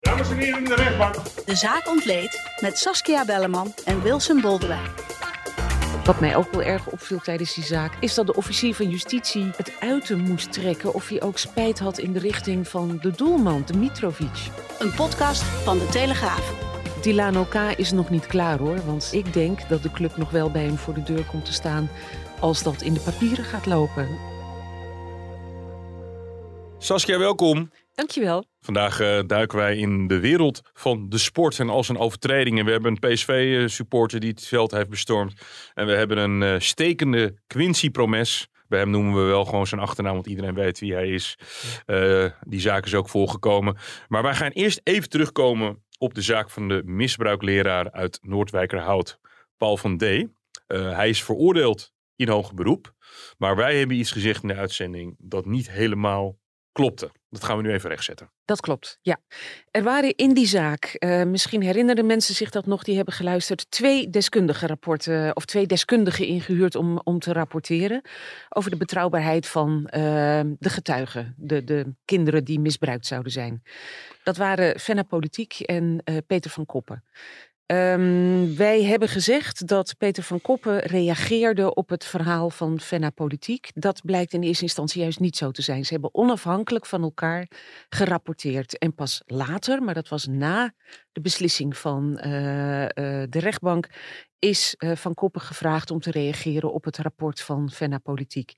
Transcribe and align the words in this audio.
Dames 0.00 0.30
en 0.30 0.36
heren 0.36 0.58
in 0.58 0.64
de 0.64 0.74
rechtbank. 0.74 1.14
De 1.46 1.54
zaak 1.54 1.88
ontleed 1.88 2.56
met 2.60 2.78
Saskia 2.78 3.24
Belleman 3.24 3.74
en 3.84 4.02
Wilson 4.02 4.40
Boldewijn. 4.40 4.90
Wat 6.04 6.20
mij 6.20 6.36
ook 6.36 6.50
wel 6.50 6.62
erg 6.62 6.86
opviel 6.86 7.20
tijdens 7.20 7.54
die 7.54 7.64
zaak, 7.64 7.92
is 8.00 8.14
dat 8.14 8.26
de 8.26 8.34
officier 8.34 8.74
van 8.74 8.88
justitie 8.88 9.50
het 9.56 9.72
uiten 9.80 10.18
moest 10.20 10.52
trekken 10.52 10.94
of 10.94 11.08
hij 11.08 11.22
ook 11.22 11.38
spijt 11.38 11.78
had 11.78 11.98
in 11.98 12.12
de 12.12 12.18
richting 12.18 12.68
van 12.68 12.98
de 13.00 13.10
doelman, 13.10 13.62
Dimitrovic. 13.66 14.48
Een 14.78 14.94
podcast 14.94 15.42
van 15.42 15.78
de 15.78 15.86
Telegraaf. 15.86 16.52
Dilano 17.02 17.44
K. 17.44 17.54
is 17.54 17.92
nog 17.92 18.10
niet 18.10 18.26
klaar 18.26 18.58
hoor, 18.58 18.84
want 18.84 19.08
ik 19.12 19.32
denk 19.32 19.68
dat 19.68 19.82
de 19.82 19.90
club 19.90 20.16
nog 20.16 20.30
wel 20.30 20.50
bij 20.50 20.64
hem 20.64 20.76
voor 20.76 20.94
de 20.94 21.02
deur 21.02 21.24
komt 21.24 21.44
te 21.44 21.52
staan 21.52 21.90
als 22.40 22.62
dat 22.62 22.82
in 22.82 22.94
de 22.94 23.00
papieren 23.00 23.44
gaat 23.44 23.66
lopen. 23.66 24.08
Saskia, 26.78 27.18
welkom. 27.18 27.70
Dankjewel. 27.94 28.44
Vandaag 28.60 29.00
eh, 29.00 29.20
duiken 29.26 29.58
wij 29.58 29.76
in 29.76 30.06
de 30.06 30.20
wereld 30.20 30.60
van 30.72 31.08
de 31.08 31.18
sport 31.18 31.58
en 31.58 31.68
al 31.68 31.84
zijn 31.84 31.98
overtredingen. 31.98 32.64
We 32.64 32.70
hebben 32.70 32.98
een 33.00 33.10
PSV-supporter 33.10 34.20
die 34.20 34.30
het 34.30 34.46
veld 34.46 34.70
heeft 34.70 34.88
bestormd. 34.88 35.34
En 35.74 35.86
we 35.86 35.92
hebben 35.92 36.18
een 36.18 36.42
eh, 36.42 36.60
stekende 36.60 37.38
Quincy 37.46 37.90
Promes. 37.90 38.48
Bij 38.68 38.78
hem 38.78 38.90
noemen 38.90 39.14
we 39.14 39.28
wel 39.28 39.44
gewoon 39.44 39.66
zijn 39.66 39.80
achternaam, 39.80 40.14
want 40.14 40.26
iedereen 40.26 40.54
weet 40.54 40.78
wie 40.78 40.92
hij 40.92 41.08
is. 41.08 41.38
Eh, 41.86 42.26
die 42.40 42.60
zaak 42.60 42.86
is 42.86 42.94
ook 42.94 43.08
voorgekomen. 43.08 43.76
Maar 44.08 44.22
wij 44.22 44.34
gaan 44.34 44.50
eerst 44.50 44.80
even 44.84 45.08
terugkomen 45.08 45.84
op 45.98 46.14
de 46.14 46.22
zaak 46.22 46.50
van 46.50 46.68
de 46.68 46.82
misbruikleraar 46.84 47.90
uit 47.90 48.18
Noordwijkerhout, 48.22 49.18
Paul 49.56 49.76
van 49.76 49.98
D. 49.98 50.04
hij 50.66 51.08
is 51.08 51.22
veroordeeld 51.22 51.92
in 52.16 52.28
hoger 52.28 52.54
beroep. 52.54 52.94
Maar 53.38 53.56
wij 53.56 53.78
hebben 53.78 53.96
iets 53.96 54.10
gezegd 54.10 54.42
in 54.42 54.48
de 54.48 54.54
uitzending 54.54 55.14
dat 55.18 55.46
niet 55.46 55.70
helemaal 55.70 56.38
klopte. 56.72 57.10
Dat 57.30 57.44
gaan 57.44 57.56
we 57.56 57.62
nu 57.62 57.72
even 57.72 57.90
rechtzetten. 57.90 58.30
Dat 58.44 58.60
klopt, 58.60 58.98
ja. 59.02 59.20
Er 59.70 59.82
waren 59.82 60.16
in 60.16 60.34
die 60.34 60.46
zaak, 60.46 60.84
eh, 60.84 61.22
misschien 61.22 61.62
herinneren 61.62 62.06
mensen 62.06 62.34
zich 62.34 62.50
dat 62.50 62.66
nog, 62.66 62.82
die 62.82 62.96
hebben 62.96 63.14
geluisterd, 63.14 63.70
twee 63.70 64.10
deskundige 64.10 64.66
rapporten 64.66 65.36
of 65.36 65.44
twee 65.44 65.66
deskundigen 65.66 66.26
ingehuurd 66.26 66.74
om, 66.74 67.00
om 67.04 67.18
te 67.18 67.32
rapporteren 67.32 68.02
over 68.48 68.70
de 68.70 68.76
betrouwbaarheid 68.76 69.46
van 69.46 69.86
eh, 69.86 70.00
de 70.58 70.70
getuigen, 70.70 71.34
de, 71.38 71.64
de 71.64 71.94
kinderen 72.04 72.44
die 72.44 72.60
misbruikt 72.60 73.06
zouden 73.06 73.32
zijn. 73.32 73.62
Dat 74.22 74.36
waren 74.36 74.80
Fenna 74.80 75.02
Politiek 75.02 75.60
en 75.60 76.04
Peter 76.26 76.50
van 76.50 76.66
Koppen. 76.66 77.04
Um, 77.70 78.56
wij 78.56 78.84
hebben 78.84 79.08
gezegd 79.08 79.66
dat 79.66 79.94
Peter 79.98 80.22
van 80.22 80.40
Koppen 80.40 80.78
reageerde 80.78 81.74
op 81.74 81.88
het 81.88 82.04
verhaal 82.04 82.50
van 82.50 82.80
Fenna 82.80 83.10
Politiek. 83.10 83.70
Dat 83.74 84.00
blijkt 84.04 84.32
in 84.32 84.42
eerste 84.42 84.62
instantie 84.62 85.02
juist 85.02 85.20
niet 85.20 85.36
zo 85.36 85.50
te 85.50 85.62
zijn. 85.62 85.84
Ze 85.84 85.92
hebben 85.92 86.14
onafhankelijk 86.14 86.86
van 86.86 87.02
elkaar 87.02 87.48
gerapporteerd. 87.88 88.78
En 88.78 88.94
pas 88.94 89.22
later, 89.26 89.82
maar 89.82 89.94
dat 89.94 90.08
was 90.08 90.26
na 90.26 90.72
de 91.12 91.20
beslissing 91.20 91.76
van 91.76 92.20
uh, 92.24 92.82
uh, 92.82 92.88
de 93.28 93.38
rechtbank, 93.38 93.88
is 94.40 94.74
uh, 94.78 94.96
Van 94.96 95.14
Koppen 95.14 95.40
gevraagd 95.40 95.90
om 95.90 96.00
te 96.00 96.10
reageren 96.10 96.72
op 96.72 96.84
het 96.84 96.98
rapport 96.98 97.40
van 97.40 97.70
Venna 97.70 97.98
Politiek. 97.98 98.52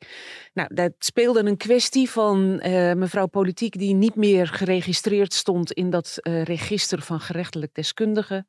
Nou, 0.54 0.74
dat 0.74 0.92
speelde 0.98 1.44
een 1.44 1.56
kwestie 1.56 2.10
van 2.10 2.62
uh, 2.66 2.92
mevrouw 2.92 3.26
Politiek 3.26 3.78
die 3.78 3.94
niet 3.94 4.14
meer 4.14 4.46
geregistreerd 4.46 5.32
stond 5.32 5.72
in 5.72 5.90
dat 5.90 6.18
uh, 6.22 6.42
register 6.42 7.02
van 7.02 7.20
gerechtelijk 7.20 7.74
deskundigen. 7.74 8.46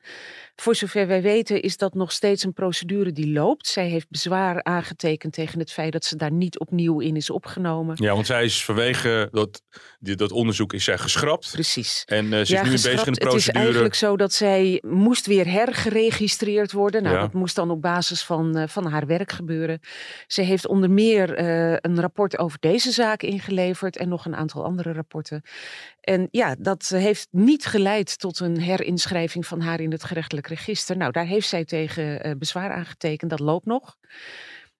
Voor 0.55 0.75
zover 0.75 1.07
wij 1.07 1.21
weten 1.21 1.61
is 1.61 1.77
dat 1.77 1.93
nog 1.93 2.11
steeds 2.11 2.43
een 2.43 2.53
procedure 2.53 3.11
die 3.11 3.31
loopt. 3.31 3.67
Zij 3.67 3.87
heeft 3.87 4.09
bezwaar 4.09 4.63
aangetekend 4.63 5.33
tegen 5.33 5.59
het 5.59 5.71
feit 5.71 5.91
dat 5.91 6.05
ze 6.05 6.15
daar 6.15 6.31
niet 6.31 6.59
opnieuw 6.59 6.99
in 6.99 7.15
is 7.15 7.29
opgenomen. 7.29 7.95
Ja, 7.99 8.13
want 8.13 8.25
zij 8.25 8.43
is 8.43 8.65
vanwege 8.65 9.27
dat, 9.31 9.61
dat 9.99 10.31
onderzoek 10.31 10.73
is 10.73 10.83
zij 10.83 10.97
geschrapt. 10.97 11.51
Precies. 11.51 12.03
En 12.05 12.45
ze 12.45 12.53
is 12.53 12.61
nu 12.61 12.71
bezig 12.71 13.05
in 13.05 13.13
de 13.13 13.19
procedure. 13.19 13.29
Het 13.29 13.33
is 13.35 13.49
eigenlijk 13.49 13.95
zo 13.95 14.17
dat 14.17 14.33
zij 14.33 14.81
moest 14.85 15.25
weer 15.25 15.47
hergeregistreerd 15.47 16.71
worden. 16.71 17.03
Nou, 17.03 17.15
ja. 17.15 17.22
Dat 17.23 17.33
moest 17.33 17.55
dan 17.55 17.71
op 17.71 17.81
basis 17.81 18.23
van, 18.23 18.57
uh, 18.57 18.67
van 18.67 18.85
haar 18.85 19.05
werk 19.05 19.31
gebeuren. 19.31 19.79
Ze 20.27 20.41
heeft 20.41 20.67
onder 20.67 20.91
meer 20.91 21.39
uh, 21.39 21.77
een 21.81 22.01
rapport 22.01 22.37
over 22.37 22.57
deze 22.59 22.91
zaak 22.91 23.21
ingeleverd 23.21 23.97
en 23.97 24.09
nog 24.09 24.25
een 24.25 24.35
aantal 24.35 24.63
andere 24.63 24.93
rapporten. 24.93 25.41
En 26.01 26.27
ja, 26.31 26.55
dat 26.59 26.87
heeft 26.87 27.27
niet 27.31 27.65
geleid 27.65 28.19
tot 28.19 28.39
een 28.39 28.59
herinschrijving 28.59 29.45
van 29.45 29.61
haar 29.61 29.79
in 29.79 29.91
het 29.91 30.03
gerechtelijk 30.03 30.47
register. 30.47 30.97
Nou, 30.97 31.11
daar 31.11 31.25
heeft 31.25 31.47
zij 31.47 31.65
tegen 31.65 32.27
uh, 32.27 32.33
bezwaar 32.37 32.71
aangetekend. 32.71 33.29
Dat 33.29 33.39
loopt 33.39 33.65
nog. 33.65 33.97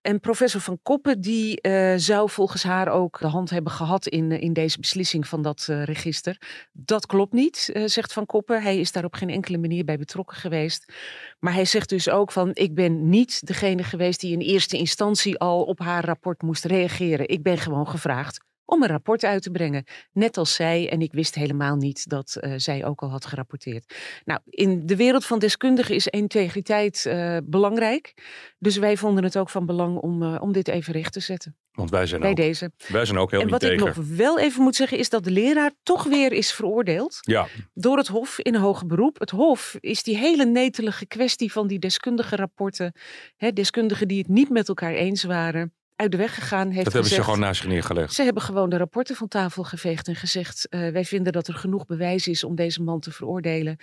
En 0.03 0.19
professor 0.19 0.61
Van 0.61 0.79
Koppen, 0.81 1.21
die 1.21 1.59
uh, 1.61 1.93
zou 1.95 2.29
volgens 2.29 2.63
haar 2.63 2.87
ook 2.87 3.19
de 3.19 3.27
hand 3.27 3.49
hebben 3.49 3.71
gehad 3.71 4.07
in, 4.07 4.31
in 4.31 4.53
deze 4.53 4.79
beslissing 4.79 5.27
van 5.27 5.41
dat 5.41 5.67
uh, 5.69 5.83
register. 5.83 6.41
Dat 6.71 7.05
klopt 7.05 7.33
niet, 7.33 7.71
zegt 7.85 8.13
Van 8.13 8.25
Koppen. 8.25 8.61
Hij 8.61 8.79
is 8.79 8.91
daar 8.91 9.03
op 9.03 9.13
geen 9.13 9.29
enkele 9.29 9.57
manier 9.57 9.85
bij 9.85 9.97
betrokken 9.97 10.37
geweest. 10.37 10.93
Maar 11.39 11.53
hij 11.53 11.65
zegt 11.65 11.89
dus 11.89 12.09
ook 12.09 12.31
van, 12.31 12.49
ik 12.53 12.75
ben 12.75 13.09
niet 13.09 13.47
degene 13.47 13.83
geweest 13.83 14.19
die 14.19 14.31
in 14.31 14.39
eerste 14.39 14.77
instantie 14.77 15.37
al 15.37 15.63
op 15.63 15.79
haar 15.79 16.05
rapport 16.05 16.41
moest 16.41 16.65
reageren. 16.65 17.27
Ik 17.27 17.43
ben 17.43 17.57
gewoon 17.57 17.87
gevraagd 17.87 18.39
om 18.65 18.83
een 18.83 18.89
rapport 18.89 19.23
uit 19.23 19.41
te 19.41 19.51
brengen. 19.51 19.83
Net 20.11 20.37
als 20.37 20.53
zij, 20.53 20.89
en 20.89 21.01
ik 21.01 21.11
wist 21.11 21.35
helemaal 21.35 21.75
niet 21.75 22.09
dat 22.09 22.37
uh, 22.41 22.53
zij 22.57 22.85
ook 22.85 23.01
al 23.01 23.09
had 23.09 23.25
gerapporteerd. 23.25 23.95
Nou, 24.25 24.39
in 24.45 24.85
de 24.85 24.95
wereld 24.95 25.25
van 25.25 25.39
deskundigen 25.39 25.95
is 25.95 26.07
integriteit 26.07 27.05
uh, 27.07 27.37
belangrijk. 27.43 28.13
Dus 28.59 28.77
wij 28.77 28.97
vonden 28.97 29.23
het 29.23 29.37
ook 29.37 29.49
van 29.49 29.65
belang 29.65 29.97
om, 29.97 30.23
uh, 30.23 30.37
om 30.39 30.51
dit 30.51 30.67
even 30.67 30.93
recht 30.93 31.13
te 31.13 31.19
zetten. 31.19 31.55
Want 31.71 31.89
wij 31.89 32.05
zijn, 32.05 32.21
Bij 32.21 32.29
ook, 32.29 32.35
deze. 32.35 32.71
wij 32.87 33.05
zijn 33.05 33.17
ook 33.17 33.31
heel 33.31 33.41
En 33.41 33.49
wat 33.49 33.63
integer. 33.63 33.89
ik 33.89 33.95
nog 33.95 34.05
wel 34.17 34.39
even 34.39 34.63
moet 34.63 34.75
zeggen 34.75 34.97
is 34.97 35.09
dat 35.09 35.23
de 35.23 35.31
leraar 35.31 35.71
toch 35.83 36.03
weer 36.03 36.31
is 36.31 36.51
veroordeeld. 36.53 37.17
Ja. 37.21 37.47
Door 37.73 37.97
het 37.97 38.07
Hof 38.07 38.39
in 38.39 38.55
hoger 38.55 38.87
beroep. 38.87 39.19
Het 39.19 39.29
Hof 39.29 39.77
is 39.79 40.03
die 40.03 40.17
hele 40.17 40.45
netelige 40.45 41.05
kwestie 41.05 41.51
van 41.51 41.67
die 41.67 41.79
deskundige 41.79 42.35
rapporten. 42.35 42.93
Hè, 43.37 43.53
deskundigen 43.53 44.07
die 44.07 44.17
het 44.17 44.27
niet 44.27 44.49
met 44.49 44.67
elkaar 44.67 44.93
eens 44.93 45.23
waren 45.23 45.73
uit 46.03 46.11
de 46.11 46.17
weg 46.17 46.33
gegaan. 46.33 46.69
Heeft 46.69 46.83
dat 46.83 46.93
hebben 46.93 47.03
gezegd, 47.03 47.21
ze 47.21 47.31
gewoon 47.31 47.45
naast 47.45 47.61
zich 47.61 47.69
neergelegd. 47.69 48.13
Ze 48.13 48.23
hebben 48.23 48.43
gewoon 48.43 48.69
de 48.69 48.77
rapporten 48.77 49.15
van 49.15 49.27
tafel 49.27 49.63
geveegd 49.63 50.07
en 50.07 50.15
gezegd: 50.15 50.67
uh, 50.69 50.89
wij 50.89 51.05
vinden 51.05 51.33
dat 51.33 51.47
er 51.47 51.53
genoeg 51.53 51.85
bewijs 51.85 52.27
is 52.27 52.43
om 52.43 52.55
deze 52.55 52.83
man 52.83 52.99
te 52.99 53.11
veroordelen. 53.11 53.77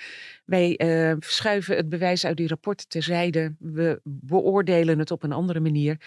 Wij 0.45 0.79
uh, 0.79 1.17
verschuiven 1.19 1.77
het 1.77 1.89
bewijs 1.89 2.25
uit 2.25 2.37
die 2.37 2.49
rapporten 2.49 2.89
terzijde. 2.89 3.55
We 3.59 4.01
beoordelen 4.05 4.99
het 4.99 5.11
op 5.11 5.23
een 5.23 5.33
andere 5.33 5.61
manier. 5.61 6.01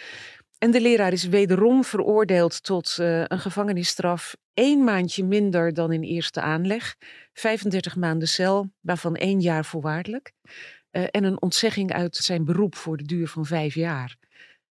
En 0.57 0.71
de 0.71 0.81
leraar 0.81 1.11
is 1.11 1.27
wederom 1.27 1.83
veroordeeld 1.83 2.63
tot 2.63 2.97
uh, 2.99 3.23
een 3.27 3.39
gevangenisstraf. 3.39 4.35
één 4.53 4.83
maandje 4.83 5.23
minder 5.23 5.73
dan 5.73 5.91
in 5.91 6.01
eerste 6.01 6.41
aanleg. 6.41 6.95
35 7.33 7.95
maanden 7.95 8.27
cel, 8.27 8.71
waarvan 8.81 9.15
één 9.15 9.39
jaar 9.39 9.65
voorwaardelijk. 9.65 10.31
en 10.91 11.23
een 11.23 11.41
ontzegging 11.41 11.93
uit 11.93 12.15
zijn 12.15 12.45
beroep 12.45 12.75
voor 12.75 12.97
de 12.97 13.03
duur 13.03 13.27
van 13.27 13.45
vijf 13.45 13.75
jaar. 13.75 14.17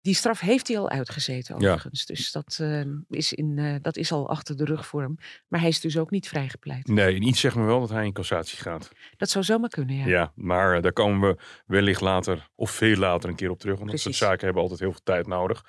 Die 0.08 0.16
straf 0.16 0.41
heeft 0.41 0.69
hij 0.69 0.78
al 0.78 0.91
uitgezeten 0.91 1.54
overigens. 1.54 2.04
Ja. 2.06 2.14
Dus 2.14 2.32
dat, 2.32 2.58
uh, 2.60 2.82
is 3.08 3.32
in, 3.32 3.56
uh, 3.56 3.74
dat 3.82 3.96
is 3.96 4.12
al 4.12 4.28
achter 4.28 4.56
de 4.56 4.64
rug 4.64 4.86
voor 4.86 5.00
hem. 5.02 5.16
Maar 5.48 5.60
hij 5.60 5.69
is 5.69 5.80
dus 5.80 5.98
ook 5.98 6.10
niet 6.10 6.28
vrijgepleit. 6.28 6.86
Nee, 6.86 7.14
en 7.14 7.22
iets 7.22 7.41
zegt 7.41 7.56
me 7.56 7.64
wel 7.64 7.80
dat 7.80 7.91
hij 7.91 8.04
in 8.04 8.12
cassatie 8.12 8.58
gaat. 8.58 8.91
Dat 9.16 9.30
zou 9.30 9.44
zomaar 9.44 9.69
kunnen, 9.69 9.96
ja. 9.96 10.06
Ja, 10.06 10.32
maar 10.34 10.76
uh, 10.76 10.82
daar 10.82 10.93
komen 10.93 11.28
we 11.28 11.43
wellicht 11.66 12.00
later 12.00 12.49
of 12.55 12.70
veel 12.70 12.96
later 12.96 13.28
een 13.28 13.34
keer 13.34 13.50
op 13.50 13.58
terug. 13.58 13.78
Want 13.78 13.90
dat 13.90 14.00
soort 14.00 14.14
zaken 14.14 14.44
hebben 14.44 14.62
altijd 14.62 14.81
heel 14.81 14.90
veel 14.90 15.00
tijd 15.05 15.26
nodig. 15.26 15.64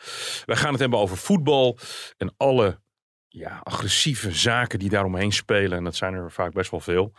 We 0.45 0.55
gaan 0.55 0.71
het 0.71 0.79
hebben 0.79 0.99
over 0.99 1.17
voetbal 1.17 1.77
en 2.17 2.33
alle 2.37 2.79
ja, 3.27 3.59
agressieve 3.63 4.31
zaken 4.31 4.79
die 4.79 4.89
daaromheen 4.89 5.31
spelen. 5.31 5.77
En 5.77 5.83
dat 5.83 5.95
zijn 5.95 6.13
er 6.13 6.31
vaak 6.31 6.53
best 6.53 6.71
wel 6.71 6.79
veel. 6.79 7.11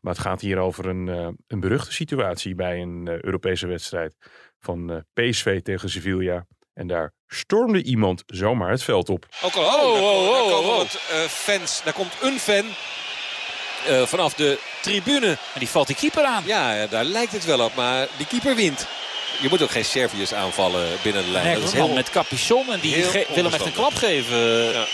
Maar 0.00 0.12
het 0.12 0.22
gaat 0.22 0.40
hier 0.40 0.58
over 0.58 0.86
een, 0.86 1.06
een 1.46 1.60
beruchte 1.60 1.92
situatie 1.92 2.54
bij 2.54 2.80
een 2.80 3.24
Europese 3.24 3.66
wedstrijd 3.66 4.16
van 4.58 5.04
PSV 5.12 5.62
tegen 5.62 5.90
Sevilla. 5.90 6.46
En 6.74 6.86
daar 6.86 7.12
stormde 7.26 7.82
iemand 7.82 8.22
zomaar 8.26 8.70
het 8.70 8.82
veld 8.82 9.08
op. 9.08 9.26
Ook 9.42 9.54
al, 9.54 9.64
oh, 9.64 10.02
oh, 10.02 10.28
oh, 10.28 10.34
daar 10.34 10.44
komen 10.44 10.76
wat 10.76 10.98
uh, 11.12 11.20
fans. 11.20 11.80
Daar 11.84 11.92
komt 11.92 12.12
een 12.20 12.40
fan 12.40 12.64
uh, 13.88 14.06
vanaf 14.06 14.34
de 14.34 14.58
tribune. 14.82 15.28
En 15.28 15.58
die 15.58 15.68
valt 15.68 15.86
die 15.86 15.96
keeper 15.96 16.24
aan. 16.24 16.42
Ja, 16.46 16.86
daar 16.86 17.04
lijkt 17.04 17.32
het 17.32 17.44
wel 17.44 17.60
op. 17.60 17.74
Maar 17.74 18.08
die 18.16 18.26
keeper 18.26 18.54
wint. 18.54 18.86
Je 19.40 19.48
moet 19.48 19.62
ook 19.62 19.70
geen 19.70 19.84
Serviërs 19.84 20.34
aanvallen 20.34 20.88
binnen 21.02 21.24
de 21.24 21.30
lijn. 21.30 21.44
Nee, 21.44 21.54
dat 21.54 21.64
is 21.64 21.72
heel 21.72 21.88
met 21.88 22.10
capuchon. 22.10 22.72
En 22.72 22.80
die 22.80 22.94
wil 22.94 23.44
hem 23.44 23.52
echt 23.52 23.66
een 23.66 23.72
klap 23.72 23.94
geven. 23.94 24.38
Ja. 24.72 24.86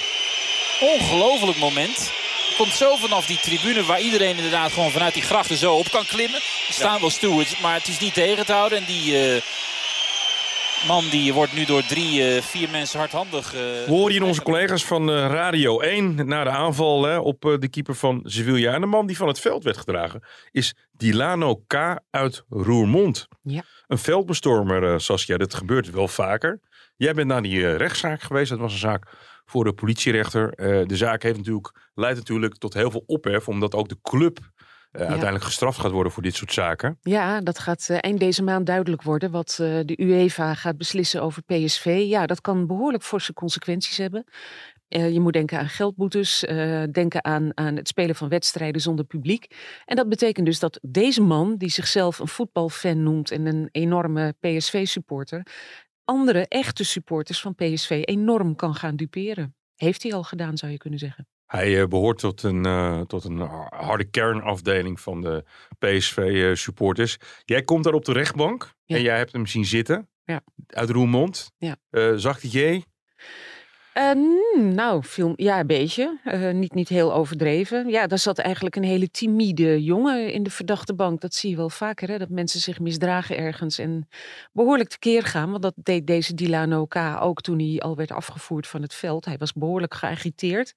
Ongelooflijk 0.80 1.58
moment. 1.58 2.10
komt 2.56 2.72
zo 2.72 2.96
vanaf 2.96 3.26
die 3.26 3.40
tribune 3.40 3.84
waar 3.84 4.00
iedereen 4.00 4.36
inderdaad 4.36 4.72
gewoon 4.72 4.90
vanuit 4.90 5.14
die 5.14 5.22
grachten 5.22 5.56
zo 5.56 5.74
op 5.74 5.90
kan 5.90 6.06
klimmen. 6.06 6.40
Er 6.68 6.74
staan 6.74 7.00
wel 7.00 7.10
stewards, 7.10 7.58
maar 7.58 7.74
het 7.74 7.88
is 7.88 7.98
niet 7.98 8.14
tegen 8.14 8.46
te 8.46 8.52
houden. 8.52 8.78
En 8.78 8.84
die... 8.84 9.34
Uh, 9.34 9.40
man 10.86 11.04
die 11.10 11.34
wordt 11.34 11.54
nu 11.54 11.64
door 11.64 11.82
drie, 11.82 12.36
uh, 12.36 12.42
vier 12.42 12.70
mensen 12.70 12.98
hardhandig... 12.98 13.54
Uh, 13.54 13.60
We 13.60 13.84
horen 13.88 14.12
hier 14.12 14.22
onze 14.22 14.42
collega's 14.42 14.84
van 14.84 15.10
uh, 15.10 15.16
Radio 15.16 15.80
1 15.80 16.26
na 16.26 16.44
de 16.44 16.50
aanval 16.50 17.04
hè, 17.04 17.18
op 17.18 17.40
de 17.40 17.68
keeper 17.68 17.94
van 17.94 18.20
Sevilla. 18.24 18.72
En 18.72 18.80
de 18.80 18.86
man 18.86 19.06
die 19.06 19.16
van 19.16 19.28
het 19.28 19.40
veld 19.40 19.64
werd 19.64 19.76
gedragen 19.76 20.22
is 20.50 20.74
Dilano 20.92 21.62
K. 21.66 21.98
uit 22.10 22.44
Roermond. 22.48 23.28
Ja. 23.42 23.62
Een 23.86 23.98
veldbestormer, 23.98 25.00
Saskia. 25.00 25.36
Dat 25.36 25.54
gebeurt 25.54 25.90
wel 25.90 26.08
vaker. 26.08 26.60
Jij 26.96 27.14
bent 27.14 27.28
naar 27.28 27.42
die 27.42 27.76
rechtszaak 27.76 28.22
geweest. 28.22 28.50
Dat 28.50 28.58
was 28.58 28.72
een 28.72 28.78
zaak 28.78 29.12
voor 29.44 29.64
de 29.64 29.72
politierechter. 29.72 30.52
de 30.86 30.96
zaak 30.96 31.22
heeft 31.22 31.36
natuurlijk, 31.36 31.90
leidt 31.94 32.18
natuurlijk 32.18 32.56
tot 32.56 32.74
heel 32.74 32.90
veel 32.90 33.04
ophef, 33.06 33.48
omdat 33.48 33.74
ook 33.74 33.88
de 33.88 33.98
club 34.02 34.38
uh, 34.92 35.00
uiteindelijk 35.00 35.44
gestraft 35.44 35.78
gaat 35.78 35.90
worden 35.90 36.12
voor 36.12 36.22
dit 36.22 36.34
soort 36.34 36.52
zaken. 36.52 36.98
Ja, 37.00 37.40
dat 37.40 37.58
gaat 37.58 37.88
uh, 37.90 37.96
eind 38.00 38.20
deze 38.20 38.42
maand 38.42 38.66
duidelijk 38.66 39.02
worden. 39.02 39.30
Wat 39.30 39.58
uh, 39.60 39.80
de 39.84 40.00
UEFA 40.00 40.54
gaat 40.54 40.76
beslissen 40.76 41.22
over 41.22 41.42
PSV. 41.42 42.04
Ja, 42.06 42.26
dat 42.26 42.40
kan 42.40 42.66
behoorlijk 42.66 43.02
forse 43.02 43.32
consequenties 43.32 43.96
hebben. 43.96 44.24
je 44.88 45.20
moet 45.20 45.32
denken 45.32 45.58
aan 45.58 45.68
geldboetes, 45.68 46.40
denken 46.90 47.24
aan, 47.24 47.50
aan 47.54 47.76
het 47.76 47.88
spelen 47.88 48.14
van 48.14 48.28
wedstrijden 48.28 48.80
zonder 48.80 49.04
publiek. 49.04 49.46
En 49.84 49.96
dat 49.96 50.08
betekent 50.08 50.46
dus 50.46 50.58
dat 50.58 50.78
deze 50.82 51.22
man, 51.22 51.56
die 51.56 51.70
zichzelf 51.70 52.18
een 52.18 52.28
voetbalfan 52.28 53.02
noemt 53.02 53.30
en 53.30 53.46
een 53.46 53.68
enorme 53.72 54.34
PSV-supporter, 54.40 55.46
andere 56.04 56.46
echte 56.48 56.84
supporters 56.84 57.40
van 57.40 57.54
PSV 57.54 58.02
enorm 58.04 58.54
kan 58.54 58.74
gaan 58.74 58.96
duperen. 58.96 59.54
Heeft 59.74 60.02
hij 60.02 60.12
al 60.12 60.22
gedaan, 60.22 60.56
zou 60.56 60.72
je 60.72 60.78
kunnen 60.78 60.98
zeggen. 60.98 61.26
Hij 61.48 61.80
uh, 61.80 61.86
behoort 61.86 62.18
tot 62.18 62.42
een, 62.42 62.66
uh, 62.66 63.00
tot 63.00 63.24
een 63.24 63.38
harde 63.68 64.04
kernafdeling 64.04 65.00
van 65.00 65.20
de 65.20 65.44
PSV-supporters. 65.78 67.18
Uh, 67.20 67.28
jij 67.44 67.62
komt 67.62 67.84
daar 67.84 67.92
op 67.92 68.04
de 68.04 68.12
rechtbank 68.12 68.74
ja. 68.84 68.96
en 68.96 69.02
jij 69.02 69.16
hebt 69.16 69.32
hem 69.32 69.46
zien 69.46 69.64
zitten. 69.64 70.08
Ja. 70.24 70.40
Uit 70.66 70.90
Roermond. 70.90 71.52
Ja. 71.58 71.76
je? 72.40 72.82
Uh, 73.98 74.12
nou, 74.72 75.02
film, 75.02 75.32
ja, 75.36 75.60
een 75.60 75.66
beetje. 75.66 76.18
Uh, 76.24 76.50
niet, 76.50 76.74
niet 76.74 76.88
heel 76.88 77.14
overdreven. 77.14 77.88
Ja, 77.88 78.06
daar 78.06 78.18
zat 78.18 78.38
eigenlijk 78.38 78.76
een 78.76 78.82
hele 78.84 79.10
timide 79.10 79.82
jongen 79.82 80.32
in 80.32 80.42
de 80.42 80.50
verdachte 80.50 80.94
bank. 80.94 81.20
Dat 81.20 81.34
zie 81.34 81.50
je 81.50 81.56
wel 81.56 81.70
vaker, 81.70 82.08
hè? 82.08 82.18
dat 82.18 82.28
mensen 82.28 82.60
zich 82.60 82.80
misdragen 82.80 83.36
ergens 83.36 83.78
en 83.78 84.08
behoorlijk 84.52 84.88
tekeer 84.88 85.22
gaan. 85.22 85.50
Want 85.50 85.62
dat 85.62 85.74
deed 85.76 86.06
deze 86.06 86.34
Dilano 86.34 86.86
K. 86.86 86.96
ook 87.20 87.40
toen 87.40 87.58
hij 87.58 87.80
al 87.80 87.96
werd 87.96 88.12
afgevoerd 88.12 88.66
van 88.66 88.82
het 88.82 88.94
veld. 88.94 89.24
Hij 89.24 89.36
was 89.38 89.52
behoorlijk 89.52 89.94
geagiteerd. 89.94 90.74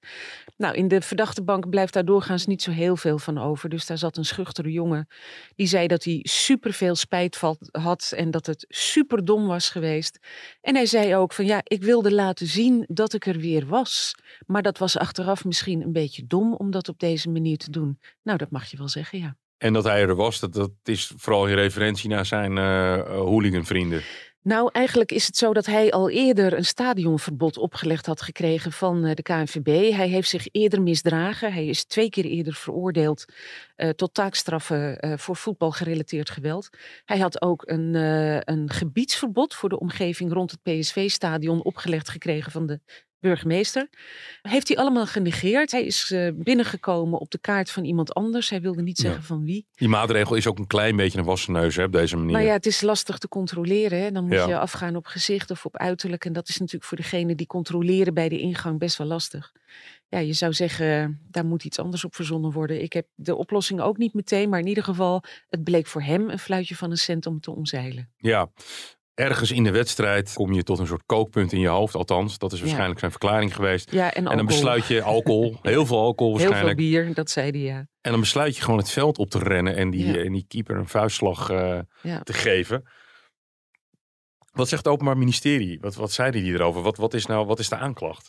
Nou, 0.56 0.74
in 0.74 0.88
de 0.88 1.00
verdachte 1.00 1.42
bank 1.42 1.70
blijft 1.70 1.92
daar 1.92 2.04
doorgaans 2.04 2.46
niet 2.46 2.62
zo 2.62 2.70
heel 2.70 2.96
veel 2.96 3.18
van 3.18 3.38
over. 3.38 3.68
Dus 3.68 3.86
daar 3.86 3.98
zat 3.98 4.16
een 4.16 4.24
schuchtere 4.24 4.72
jongen 4.72 5.08
die 5.56 5.66
zei 5.66 5.86
dat 5.86 6.04
hij 6.04 6.20
superveel 6.22 6.94
spijt 6.94 7.40
had 7.70 8.12
en 8.16 8.30
dat 8.30 8.46
het 8.46 8.64
super 8.68 9.24
dom 9.24 9.46
was 9.46 9.70
geweest. 9.70 10.18
En 10.60 10.74
hij 10.74 10.86
zei 10.86 11.16
ook 11.16 11.32
van 11.32 11.44
ja, 11.44 11.60
ik 11.64 11.82
wilde 11.82 12.12
laten 12.12 12.46
zien 12.46 12.84
dat 12.88 13.11
ik 13.14 13.26
er 13.26 13.38
weer 13.38 13.66
was. 13.66 14.14
Maar 14.46 14.62
dat 14.62 14.78
was 14.78 14.98
achteraf 14.98 15.44
misschien 15.44 15.82
een 15.82 15.92
beetje 15.92 16.26
dom 16.26 16.54
om 16.54 16.70
dat 16.70 16.88
op 16.88 16.98
deze 16.98 17.30
manier 17.30 17.56
te 17.56 17.70
doen. 17.70 17.98
Nou, 18.22 18.38
dat 18.38 18.50
mag 18.50 18.66
je 18.70 18.76
wel 18.76 18.88
zeggen, 18.88 19.18
ja. 19.18 19.36
En 19.58 19.72
dat 19.72 19.84
hij 19.84 20.02
er 20.02 20.14
was, 20.14 20.40
dat, 20.40 20.52
dat 20.52 20.70
is 20.82 21.12
vooral 21.16 21.46
in 21.46 21.54
referentie 21.54 22.08
naar 22.08 22.26
zijn 22.26 22.56
uh, 22.56 23.02
hooliganvrienden. 23.02 24.02
Nou, 24.44 24.68
eigenlijk 24.72 25.12
is 25.12 25.26
het 25.26 25.36
zo 25.36 25.52
dat 25.52 25.66
hij 25.66 25.90
al 25.90 26.10
eerder 26.10 26.52
een 26.52 26.64
stadionverbod 26.64 27.56
opgelegd 27.56 28.06
had 28.06 28.22
gekregen 28.22 28.72
van 28.72 29.02
de 29.02 29.22
KNVB. 29.22 29.92
Hij 29.92 30.08
heeft 30.08 30.28
zich 30.28 30.46
eerder 30.50 30.82
misdragen. 30.82 31.52
Hij 31.52 31.66
is 31.66 31.84
twee 31.84 32.10
keer 32.10 32.24
eerder 32.24 32.54
veroordeeld 32.54 33.24
uh, 33.76 33.88
tot 33.88 34.14
taakstraffen 34.14 35.06
uh, 35.06 35.18
voor 35.18 35.36
voetbalgerelateerd 35.36 36.30
geweld. 36.30 36.68
Hij 37.04 37.18
had 37.18 37.42
ook 37.42 37.62
een, 37.68 37.94
een 38.44 38.70
gebiedsverbod 38.70 39.54
voor 39.54 39.68
de 39.68 39.78
omgeving 39.78 40.32
rond 40.32 40.50
het 40.50 40.62
PSV-stadion 40.62 41.62
opgelegd 41.64 42.08
gekregen 42.08 42.52
van 42.52 42.66
de 42.66 42.80
burgemeester. 43.22 43.88
Heeft 44.42 44.68
hij 44.68 44.76
allemaal 44.76 45.06
genegeerd. 45.06 45.70
Hij 45.70 45.84
is 45.84 46.10
uh, 46.10 46.30
binnengekomen 46.34 47.18
op 47.18 47.30
de 47.30 47.38
kaart 47.38 47.70
van 47.70 47.84
iemand 47.84 48.14
anders. 48.14 48.50
Hij 48.50 48.60
wilde 48.60 48.82
niet 48.82 48.98
zeggen 48.98 49.20
ja. 49.20 49.26
van 49.26 49.44
wie. 49.44 49.66
Die 49.74 49.88
maatregel 49.88 50.36
is 50.36 50.46
ook 50.46 50.58
een 50.58 50.66
klein 50.66 50.96
beetje 50.96 51.18
een 51.18 51.24
wassen 51.24 51.52
neus 51.52 51.76
hè, 51.76 51.84
op 51.84 51.92
deze 51.92 52.16
manier. 52.16 52.32
Nou 52.32 52.44
ja, 52.44 52.52
het 52.52 52.66
is 52.66 52.80
lastig 52.80 53.18
te 53.18 53.28
controleren. 53.28 54.00
Hè. 54.00 54.10
Dan 54.10 54.24
moet 54.24 54.32
ja. 54.32 54.46
je 54.46 54.58
afgaan 54.58 54.96
op 54.96 55.06
gezicht 55.06 55.50
of 55.50 55.64
op 55.64 55.76
uiterlijk. 55.76 56.24
En 56.24 56.32
dat 56.32 56.48
is 56.48 56.58
natuurlijk 56.58 56.84
voor 56.84 56.96
degene 56.96 57.34
die 57.34 57.46
controleren 57.46 58.14
bij 58.14 58.28
de 58.28 58.38
ingang 58.38 58.78
best 58.78 58.96
wel 58.96 59.06
lastig. 59.06 59.52
Ja, 60.08 60.18
je 60.18 60.32
zou 60.32 60.52
zeggen, 60.52 61.20
daar 61.30 61.44
moet 61.44 61.64
iets 61.64 61.78
anders 61.78 62.04
op 62.04 62.14
verzonnen 62.14 62.52
worden. 62.52 62.82
Ik 62.82 62.92
heb 62.92 63.06
de 63.14 63.34
oplossing 63.34 63.80
ook 63.80 63.96
niet 63.96 64.14
meteen, 64.14 64.48
maar 64.48 64.60
in 64.60 64.66
ieder 64.66 64.84
geval, 64.84 65.22
het 65.48 65.64
bleek 65.64 65.86
voor 65.86 66.02
hem 66.02 66.30
een 66.30 66.38
fluitje 66.38 66.76
van 66.76 66.90
een 66.90 66.96
cent 66.96 67.26
om 67.26 67.40
te 67.40 67.50
omzeilen. 67.50 68.10
Ja, 68.16 68.50
ergens 69.22 69.50
in 69.50 69.64
de 69.64 69.70
wedstrijd 69.70 70.32
kom 70.32 70.52
je 70.52 70.62
tot 70.62 70.78
een 70.78 70.86
soort 70.86 71.02
kookpunt 71.06 71.52
in 71.52 71.60
je 71.60 71.68
hoofd. 71.68 71.94
Althans, 71.94 72.38
dat 72.38 72.52
is 72.52 72.58
waarschijnlijk 72.60 72.94
ja. 72.94 72.98
zijn 72.98 73.10
verklaring 73.10 73.54
geweest. 73.54 73.92
Ja, 73.92 74.14
en, 74.14 74.26
en, 74.26 74.36
dan 74.36 74.46
besluit 74.46 74.86
je 74.86 75.02
alcohol, 75.02 75.56
heel 75.62 75.86
veel 75.86 75.98
alcohol 75.98 76.32
waarschijnlijk. 76.32 76.78
Heel 76.78 76.90
veel 76.90 77.04
bier, 77.04 77.14
dat 77.14 77.30
zei 77.30 77.50
hij 77.50 77.60
ja. 77.60 77.86
En 78.00 78.10
dan 78.10 78.20
besluit 78.20 78.56
je 78.56 78.62
gewoon 78.62 78.78
het 78.78 78.90
veld 78.90 79.18
op 79.18 79.30
te 79.30 79.38
rennen 79.38 79.76
en 79.76 79.90
die, 79.90 80.06
ja. 80.06 80.22
en 80.22 80.32
die 80.32 80.44
keeper 80.48 80.76
een 80.76 80.88
vuistslag 80.88 81.50
uh, 81.50 81.78
ja. 82.02 82.20
te 82.20 82.32
geven. 82.32 82.84
Wat 84.52 84.68
zegt 84.68 84.84
het 84.84 84.92
Openbaar 84.92 85.18
Ministerie? 85.18 85.78
Wat, 85.80 85.94
wat 85.94 86.12
zeiden 86.12 86.42
die 86.42 86.52
erover? 86.52 86.82
Wat, 86.82 86.96
wat, 86.96 87.14
is 87.14 87.26
nou, 87.26 87.46
wat 87.46 87.58
is 87.58 87.68
de 87.68 87.76
aanklacht? 87.76 88.28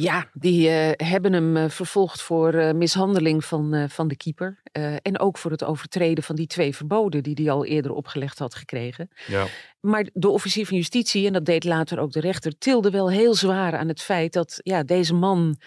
Ja, 0.00 0.30
die 0.32 0.68
uh, 0.68 0.90
hebben 0.96 1.32
hem 1.32 1.56
uh, 1.56 1.68
vervolgd 1.68 2.22
voor 2.22 2.54
uh, 2.54 2.72
mishandeling 2.72 3.44
van, 3.44 3.88
van 3.88 4.08
de 4.08 4.16
keeper. 4.16 4.62
en 5.02 5.18
ook 5.18 5.38
voor 5.38 5.50
het 5.50 5.64
overtreden 5.64 6.24
van 6.24 6.36
die 6.36 6.46
twee 6.46 6.76
verboden 6.76 7.22
die 7.22 7.34
hij 7.42 7.50
al 7.50 7.64
eerder 7.64 7.92
opgelegd 7.92 8.38
had 8.38 8.54
gekregen. 8.54 9.10
Ja. 9.26 9.46
Maar 9.80 10.08
de 10.12 10.28
officier 10.28 10.66
van 10.66 10.76
justitie, 10.76 11.26
en 11.26 11.32
dat 11.32 11.44
deed 11.44 11.64
later 11.64 11.98
ook 11.98 12.12
de 12.12 12.20
rechter, 12.20 12.58
tilde 12.58 12.90
wel 12.90 13.10
heel 13.10 13.34
zwaar 13.34 13.76
aan 13.76 13.88
het 13.88 14.02
feit 14.02 14.32
dat 14.32 14.60
ja, 14.62 14.82
deze 14.82 15.14
man 15.14 15.58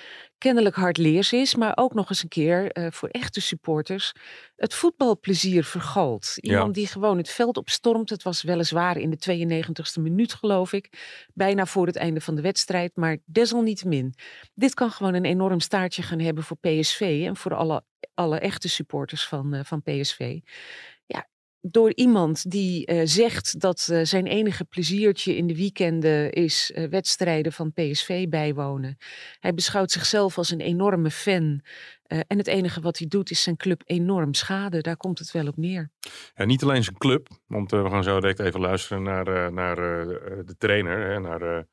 kennelijk 0.44 0.76
hardleers 0.76 1.34
is, 1.34 1.56
maar 1.56 1.72
ook 1.76 1.94
nog 1.94 2.10
eens 2.10 2.24
een 2.24 2.30
keer 2.30 2.78
uh, 2.78 2.88
voor 2.92 3.10
echte 3.10 3.42
supporters 3.42 4.14
het 4.56 4.74
voetbalplezier 4.74 5.64
vergalt. 5.64 6.34
Iemand 6.36 6.76
ja. 6.76 6.82
die 6.82 6.88
gewoon 6.88 7.18
het 7.18 7.30
veld 7.30 7.58
opstormt. 7.58 8.10
Het 8.10 8.24
was 8.24 8.42
weliswaar 8.42 8.98
in 8.98 9.10
de 9.10 9.62
92e 9.98 10.02
minuut, 10.02 10.34
geloof 10.34 10.74
ik, 10.74 10.90
bijna 11.34 11.66
voor 11.66 11.86
het 11.88 11.96
einde 11.96 12.22
van 12.22 12.36
de 12.36 12.42
wedstrijd, 12.42 12.96
maar 12.96 13.18
desalniettemin. 13.26 14.14
Dit 14.54 14.74
kan 14.74 14.92
gewoon 14.92 15.14
een 15.14 15.26
enorm 15.26 15.60
staartje 15.60 16.02
gaan 16.02 16.20
hebben 16.20 16.44
voor 16.44 16.58
PSV 16.58 17.24
en 17.26 17.36
voor 17.36 17.54
alle, 17.54 17.84
alle 18.14 18.40
echte 18.40 18.70
supporters 18.70 19.28
van, 19.28 19.56
uh, 19.56 19.60
van 19.64 19.82
PSV 19.82 20.40
door 21.66 21.94
iemand 21.94 22.52
die 22.52 22.92
uh, 22.92 23.02
zegt 23.04 23.60
dat 23.60 23.88
uh, 23.92 24.00
zijn 24.04 24.28
enige 24.28 24.66
pleziertje 24.66 25.36
in 25.36 25.48
de 25.48 25.56
weekenden 25.56 26.32
is 26.32 26.72
wedstrijden 26.90 27.52
van 27.52 27.74
PSV 27.74 28.28
bijwonen. 28.28 28.98
Hij 29.40 29.54
beschouwt 29.54 29.92
zichzelf 29.92 30.38
als 30.38 30.50
een 30.50 30.60
enorme 30.60 31.12
fan. 31.12 31.62
en 32.08 32.38
het 32.38 32.48
enige 32.48 32.82
wat 32.82 32.98
hij 32.98 33.08
doet 33.08 33.32
is 33.32 33.44
zijn 33.44 33.58
club 33.58 33.82
enorm 33.86 34.34
schaden. 34.34 34.84
Daar 34.84 34.98
komt 34.98 35.20
het 35.20 35.32
wel 35.32 35.48
op 35.48 35.58
neer. 35.58 35.90
Ja, 36.36 36.46
niet 36.46 36.64
alleen 36.64 36.84
zijn 36.84 36.98
club, 36.98 37.28
want 37.48 37.72
we 37.72 37.90
gaan 37.90 38.04
zo 38.04 38.20
direct 38.20 38.40
even 38.40 38.60
luisteren 38.60 39.04
naar, 39.04 39.54
naar 39.54 39.76
de 40.46 40.56
trainer, 40.58 41.10
hè, 41.10 41.20
naar 41.20 41.68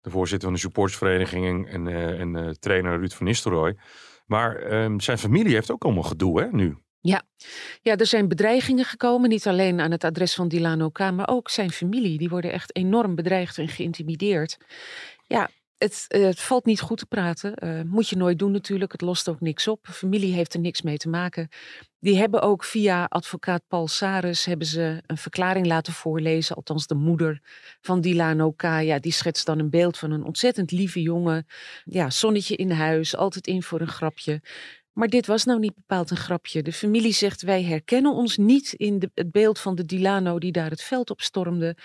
de 0.00 0.10
voorzitter 0.10 0.48
van 0.48 0.56
de 0.56 0.62
supportersvereniging 0.62 1.68
en, 1.68 1.86
en 2.18 2.56
trainer 2.60 2.98
Ruud 2.98 3.12
van 3.12 3.26
Nistelrooy. 3.26 3.76
Maar 4.26 4.56
ehm, 4.56 4.98
zijn 4.98 5.18
familie 5.18 5.54
heeft 5.54 5.70
ook 5.70 5.84
allemaal 5.84 6.02
gedoe 6.02 6.40
hè, 6.40 6.48
nu. 6.50 6.76
Ja. 7.00 7.22
ja, 7.82 7.96
er 7.96 8.06
zijn 8.06 8.28
bedreigingen 8.28 8.84
gekomen, 8.84 9.28
niet 9.28 9.46
alleen 9.46 9.80
aan 9.80 9.90
het 9.90 10.04
adres 10.04 10.34
van 10.34 10.48
Dilano 10.48 10.88
K, 10.88 10.98
maar 10.98 11.28
ook 11.28 11.50
zijn 11.50 11.70
familie. 11.70 12.18
Die 12.18 12.28
worden 12.28 12.52
echt 12.52 12.76
enorm 12.76 13.14
bedreigd 13.14 13.58
en 13.58 13.68
geïntimideerd. 13.68 14.58
Ja, 15.26 15.48
het, 15.78 16.04
uh, 16.08 16.24
het 16.24 16.40
valt 16.40 16.64
niet 16.64 16.80
goed 16.80 16.98
te 16.98 17.06
praten. 17.06 17.52
Uh, 17.64 17.82
moet 17.82 18.08
je 18.08 18.16
nooit 18.16 18.38
doen 18.38 18.50
natuurlijk, 18.52 18.92
het 18.92 19.00
lost 19.00 19.28
ook 19.28 19.40
niks 19.40 19.68
op. 19.68 19.86
Familie 19.90 20.32
heeft 20.32 20.54
er 20.54 20.60
niks 20.60 20.82
mee 20.82 20.96
te 20.96 21.08
maken. 21.08 21.48
Die 22.00 22.16
hebben 22.16 22.42
ook 22.42 22.64
via 22.64 23.04
advocaat 23.04 23.62
Paul 23.68 23.88
Saris 23.88 24.44
hebben 24.44 24.66
ze 24.66 25.02
een 25.06 25.18
verklaring 25.18 25.66
laten 25.66 25.92
voorlezen. 25.92 26.56
Althans 26.56 26.86
de 26.86 26.94
moeder 26.94 27.40
van 27.80 28.00
Dilano 28.00 28.52
K. 28.52 28.62
Die 29.00 29.12
schetst 29.12 29.46
dan 29.46 29.58
een 29.58 29.70
beeld 29.70 29.98
van 29.98 30.10
een 30.10 30.24
ontzettend 30.24 30.70
lieve 30.70 31.02
jongen. 31.02 31.46
Ja, 31.84 32.10
zonnetje 32.10 32.56
in 32.56 32.70
huis, 32.70 33.16
altijd 33.16 33.46
in 33.46 33.62
voor 33.62 33.80
een 33.80 33.88
grapje. 33.88 34.40
Maar 34.98 35.08
dit 35.08 35.26
was 35.26 35.44
nou 35.44 35.58
niet 35.58 35.74
bepaald 35.74 36.10
een 36.10 36.16
grapje. 36.16 36.62
De 36.62 36.72
familie 36.72 37.12
zegt: 37.12 37.42
wij 37.42 37.62
herkennen 37.62 38.12
ons 38.14 38.36
niet 38.36 38.72
in 38.72 38.98
de, 38.98 39.10
het 39.14 39.30
beeld 39.30 39.58
van 39.58 39.74
de 39.74 39.84
Dilano 39.84 40.38
die 40.38 40.52
daar 40.52 40.70
het 40.70 40.82
veld 40.82 41.10
op 41.10 41.20
stormde. 41.20 41.76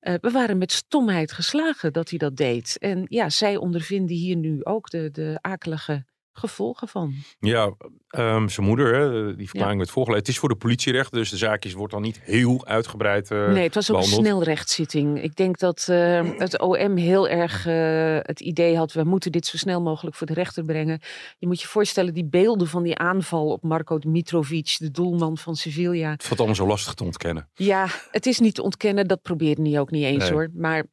Uh, 0.00 0.14
we 0.20 0.30
waren 0.30 0.58
met 0.58 0.72
stomheid 0.72 1.32
geslagen 1.32 1.92
dat 1.92 2.08
hij 2.10 2.18
dat 2.18 2.36
deed. 2.36 2.76
En 2.78 3.04
ja, 3.08 3.30
zij 3.30 3.56
ondervinden 3.56 4.16
hier 4.16 4.36
nu 4.36 4.64
ook 4.64 4.90
de, 4.90 5.10
de 5.10 5.38
akelige 5.40 6.04
gevolgen 6.40 6.88
van. 6.88 7.14
Ja, 7.40 7.74
ehm, 8.08 8.48
zijn 8.48 8.66
moeder, 8.66 8.94
hè, 8.94 9.36
die 9.36 9.48
verklaring 9.48 9.78
werd 9.78 9.90
voorgeleid. 9.90 10.26
Het 10.26 10.34
is 10.34 10.38
voor 10.38 10.48
de 10.48 10.56
politierechter, 10.56 11.18
dus 11.18 11.30
de 11.30 11.36
zaak 11.36 11.64
is, 11.64 11.72
wordt 11.72 11.92
dan 11.92 12.02
niet 12.02 12.20
heel 12.22 12.66
uitgebreid 12.66 13.30
uh, 13.30 13.48
Nee, 13.48 13.62
het 13.62 13.74
was 13.74 13.90
ook 13.90 13.96
een 13.96 14.02
snelrechtszitting. 14.02 15.22
Ik 15.22 15.36
denk 15.36 15.58
dat 15.58 15.86
uh, 15.90 16.30
het 16.36 16.60
OM 16.60 16.96
heel 16.96 17.28
erg 17.28 17.66
uh, 17.66 18.18
het 18.22 18.40
idee 18.40 18.76
had, 18.76 18.92
we 18.92 19.04
moeten 19.04 19.32
dit 19.32 19.46
zo 19.46 19.56
snel 19.56 19.82
mogelijk 19.82 20.16
voor 20.16 20.26
de 20.26 20.34
rechter 20.34 20.64
brengen. 20.64 21.00
Je 21.38 21.46
moet 21.46 21.60
je 21.60 21.66
voorstellen, 21.66 22.14
die 22.14 22.24
beelden 22.24 22.66
van 22.66 22.82
die 22.82 22.96
aanval 22.96 23.46
op 23.46 23.62
Marco 23.62 23.98
Dmitrovic, 23.98 24.76
de 24.78 24.90
doelman 24.90 25.38
van 25.38 25.56
Sevilla. 25.56 26.10
Het 26.10 26.24
valt 26.24 26.38
allemaal 26.38 26.56
zo 26.56 26.66
lastig 26.66 26.94
te 26.94 27.04
ontkennen. 27.04 27.48
Ja, 27.54 27.86
het 28.10 28.26
is 28.26 28.38
niet 28.38 28.54
te 28.54 28.62
ontkennen, 28.62 29.08
dat 29.08 29.22
probeerde 29.22 29.68
hij 29.68 29.80
ook 29.80 29.90
niet 29.90 30.04
eens 30.04 30.24
nee. 30.24 30.32
hoor. 30.32 30.48
Maar 30.54 30.84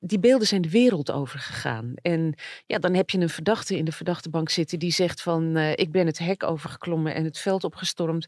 die 0.00 0.18
beelden 0.18 0.46
zijn 0.46 0.62
de 0.62 0.70
wereld 0.70 1.10
overgegaan. 1.10 1.94
En 2.02 2.34
ja, 2.66 2.78
dan 2.78 2.94
heb 2.94 3.10
je 3.10 3.18
een 3.18 3.28
verdachte 3.28 3.76
in 3.76 3.84
de 3.84 3.92
verdachtebank 3.92 4.48
zitten 4.48 4.78
die 4.78 4.92
zegt 4.92 5.22
van 5.22 5.56
uh, 5.56 5.70
ik 5.70 5.92
ben 5.92 6.06
het 6.06 6.18
hek 6.18 6.42
overgeklommen 6.42 7.14
en 7.14 7.24
het 7.24 7.38
veld 7.38 7.64
opgestormd. 7.64 8.26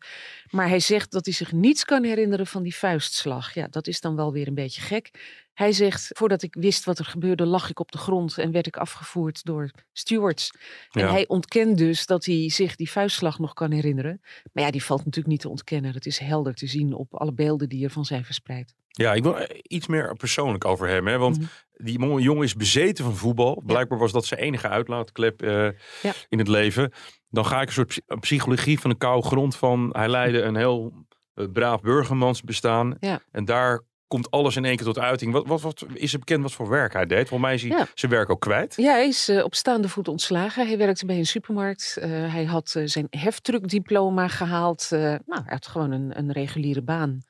Maar 0.50 0.68
hij 0.68 0.80
zegt 0.80 1.12
dat 1.12 1.24
hij 1.24 1.34
zich 1.34 1.52
niets 1.52 1.84
kan 1.84 2.04
herinneren 2.04 2.46
van 2.46 2.62
die 2.62 2.74
vuistslag. 2.74 3.54
Ja, 3.54 3.66
dat 3.68 3.86
is 3.86 4.00
dan 4.00 4.16
wel 4.16 4.32
weer 4.32 4.46
een 4.46 4.54
beetje 4.54 4.80
gek. 4.80 5.10
Hij 5.56 5.72
zegt, 5.72 6.10
voordat 6.12 6.42
ik 6.42 6.54
wist 6.54 6.84
wat 6.84 6.98
er 6.98 7.04
gebeurde, 7.04 7.46
lag 7.46 7.70
ik 7.70 7.80
op 7.80 7.92
de 7.92 7.98
grond 7.98 8.38
en 8.38 8.52
werd 8.52 8.66
ik 8.66 8.76
afgevoerd 8.76 9.44
door 9.44 9.70
stewards. 9.92 10.50
En 10.90 11.00
ja. 11.00 11.10
hij 11.10 11.28
ontkent 11.28 11.78
dus 11.78 12.06
dat 12.06 12.24
hij 12.24 12.50
zich 12.50 12.76
die 12.76 12.90
vuistslag 12.90 13.38
nog 13.38 13.52
kan 13.52 13.70
herinneren. 13.70 14.20
Maar 14.52 14.64
ja, 14.64 14.70
die 14.70 14.84
valt 14.84 15.04
natuurlijk 15.04 15.26
niet 15.26 15.40
te 15.40 15.48
ontkennen. 15.48 15.92
Het 15.92 16.06
is 16.06 16.18
helder 16.18 16.54
te 16.54 16.66
zien 16.66 16.94
op 16.94 17.14
alle 17.14 17.32
beelden 17.32 17.68
die 17.68 17.84
ervan 17.84 18.04
zijn 18.04 18.24
verspreid. 18.24 18.74
Ja, 18.88 19.14
ik 19.14 19.22
wil 19.22 19.46
iets 19.62 19.86
meer 19.86 20.14
persoonlijk 20.14 20.64
over 20.64 20.88
hem. 20.88 21.06
Hè? 21.06 21.18
Want 21.18 21.38
mm 21.38 21.48
-hmm. 21.72 21.84
die 22.16 22.22
jongen 22.22 22.44
is 22.44 22.54
bezeten 22.54 23.04
van 23.04 23.16
voetbal. 23.16 23.62
Blijkbaar 23.66 23.98
was 23.98 24.12
dat 24.12 24.26
zijn 24.26 24.40
enige 24.40 24.68
uitlaatklep 24.68 25.42
uh, 25.42 25.68
ja. 26.02 26.12
in 26.28 26.38
het 26.38 26.48
leven. 26.48 26.92
Dan 27.28 27.46
ga 27.46 27.60
ik 27.60 27.66
een 27.66 27.72
soort 27.72 28.00
psychologie 28.20 28.80
van 28.80 28.90
de 28.90 28.96
koude 28.96 29.26
grond 29.26 29.56
van... 29.56 29.88
Hij 29.92 30.08
leidde 30.08 30.42
een 30.42 30.56
heel 30.56 31.06
uh, 31.34 31.46
braaf 31.52 31.80
burgermansbestaan. 31.80 32.96
Ja. 33.00 33.20
En 33.30 33.44
daar 33.44 33.82
komt 34.08 34.30
alles 34.30 34.56
in 34.56 34.64
één 34.64 34.76
keer 34.76 34.86
tot 34.86 34.98
uiting. 34.98 35.32
Wat, 35.32 35.46
wat, 35.46 35.60
wat 35.60 35.86
is 35.92 36.12
er 36.12 36.18
bekend 36.18 36.42
wat 36.42 36.52
voor 36.52 36.68
werk 36.68 36.92
hij 36.92 37.06
deed? 37.06 37.28
Volgens 37.28 37.40
mij 37.40 37.54
is 37.54 37.62
hij 37.62 37.70
ja. 37.70 37.86
zijn 37.94 38.12
werk 38.12 38.30
ook 38.30 38.40
kwijt. 38.40 38.74
Ja, 38.76 38.92
hij 38.92 39.06
is 39.06 39.28
uh, 39.28 39.44
op 39.44 39.54
staande 39.54 39.88
voet 39.88 40.08
ontslagen. 40.08 40.66
Hij 40.66 40.78
werkte 40.78 41.06
bij 41.06 41.18
een 41.18 41.26
supermarkt. 41.26 41.96
Uh, 41.98 42.04
hij 42.32 42.44
had 42.44 42.74
uh, 42.76 42.86
zijn 42.86 43.06
heftruckdiploma 43.10 44.28
gehaald. 44.28 44.86
nou, 44.90 45.20
hij 45.26 45.42
had 45.44 45.66
gewoon 45.66 45.90
een, 45.90 46.18
een 46.18 46.32
reguliere 46.32 46.82
baan. 46.82 47.20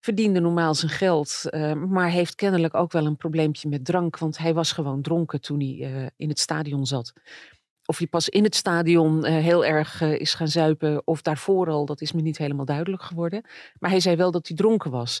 Verdiende 0.00 0.40
normaal 0.40 0.74
zijn 0.74 0.90
geld, 0.90 1.42
maar 1.88 2.10
heeft 2.10 2.34
kennelijk 2.34 2.74
ook 2.74 2.92
wel 2.92 3.06
een 3.06 3.16
probleempje 3.16 3.68
met 3.68 3.84
drank. 3.84 4.18
Want 4.18 4.38
hij 4.38 4.54
was 4.54 4.72
gewoon 4.72 5.02
dronken 5.02 5.40
toen 5.40 5.60
hij 5.60 6.10
in 6.16 6.28
het 6.28 6.38
stadion 6.38 6.86
zat. 6.86 7.12
Of 7.86 7.98
hij 7.98 8.06
pas 8.06 8.28
in 8.28 8.44
het 8.44 8.54
stadion 8.54 9.24
heel 9.24 9.64
erg 9.64 10.00
is 10.00 10.34
gaan 10.34 10.48
zuipen 10.48 11.02
of 11.04 11.22
daarvoor 11.22 11.68
al, 11.68 11.86
dat 11.86 12.00
is 12.00 12.12
me 12.12 12.20
niet 12.20 12.38
helemaal 12.38 12.64
duidelijk 12.64 13.02
geworden. 13.02 13.44
Maar 13.78 13.90
hij 13.90 14.00
zei 14.00 14.16
wel 14.16 14.30
dat 14.30 14.46
hij 14.46 14.56
dronken 14.56 14.90
was. 14.90 15.20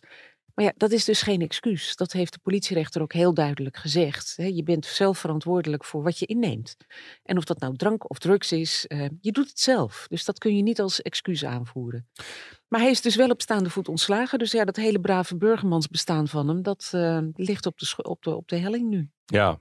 Maar 0.54 0.64
ja, 0.64 0.72
dat 0.76 0.92
is 0.92 1.04
dus 1.04 1.22
geen 1.22 1.40
excuus. 1.40 1.96
Dat 1.96 2.12
heeft 2.12 2.32
de 2.32 2.38
politierechter 2.42 3.02
ook 3.02 3.12
heel 3.12 3.34
duidelijk 3.34 3.76
gezegd. 3.76 4.34
Je 4.36 4.62
bent 4.62 4.86
zelf 4.86 5.18
verantwoordelijk 5.18 5.84
voor 5.84 6.02
wat 6.02 6.18
je 6.18 6.26
inneemt. 6.26 6.76
En 7.22 7.36
of 7.36 7.44
dat 7.44 7.60
nou 7.60 7.76
drank 7.76 8.10
of 8.10 8.18
drugs 8.18 8.52
is, 8.52 8.84
je 9.20 9.32
doet 9.32 9.48
het 9.48 9.60
zelf. 9.60 10.06
Dus 10.08 10.24
dat 10.24 10.38
kun 10.38 10.56
je 10.56 10.62
niet 10.62 10.80
als 10.80 11.02
excuus 11.02 11.44
aanvoeren. 11.44 12.08
Maar 12.68 12.80
hij 12.80 12.90
is 12.90 13.00
dus 13.00 13.16
wel 13.16 13.30
op 13.30 13.42
staande 13.42 13.70
voet 13.70 13.88
ontslagen. 13.88 14.38
Dus 14.38 14.52
ja, 14.52 14.64
dat 14.64 14.76
hele 14.76 15.00
brave 15.00 15.36
burgermansbestaan 15.36 16.28
van 16.28 16.48
hem, 16.48 16.62
dat 16.62 16.92
uh, 16.94 17.18
ligt 17.34 17.66
op 17.66 17.78
de, 17.78 17.94
op, 17.96 18.22
de, 18.22 18.36
op 18.36 18.48
de 18.48 18.56
helling 18.56 18.88
nu. 18.88 19.10
Ja. 19.24 19.60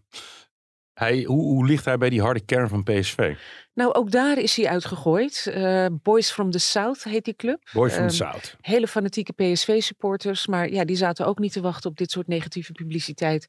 Hij, 0.94 1.24
hoe, 1.24 1.42
hoe 1.42 1.66
ligt 1.66 1.86
hij 1.86 1.98
bij 1.98 2.10
die 2.10 2.22
harde 2.22 2.46
kern 2.46 2.70
van 2.70 2.84
PSV? 2.84 3.36
Nou, 3.74 3.94
ook 3.94 4.12
daar 4.12 4.38
is 4.38 4.56
hij 4.56 4.68
uitgegooid. 4.68 5.52
Uh, 5.56 5.86
Boys 6.04 6.32
from 6.32 6.52
the 6.52 6.60
South 6.60 7.04
heet 7.04 7.26
die 7.26 7.36
club. 7.36 7.70
Boys 7.74 7.94
from 7.94 8.08
the 8.08 8.16
South. 8.16 8.56
Hele 8.62 8.88
fanatieke 8.88 9.34
PSV-supporters. 9.34 10.48
Maar 10.48 10.72
ja, 10.72 10.86
die 10.86 10.96
zaten 10.96 11.26
ook 11.26 11.40
niet 11.40 11.52
te 11.52 11.62
wachten 11.62 11.90
op 11.90 11.98
dit 11.98 12.12
soort 12.12 12.28
negatieve 12.28 12.72
publiciteit. 12.72 13.48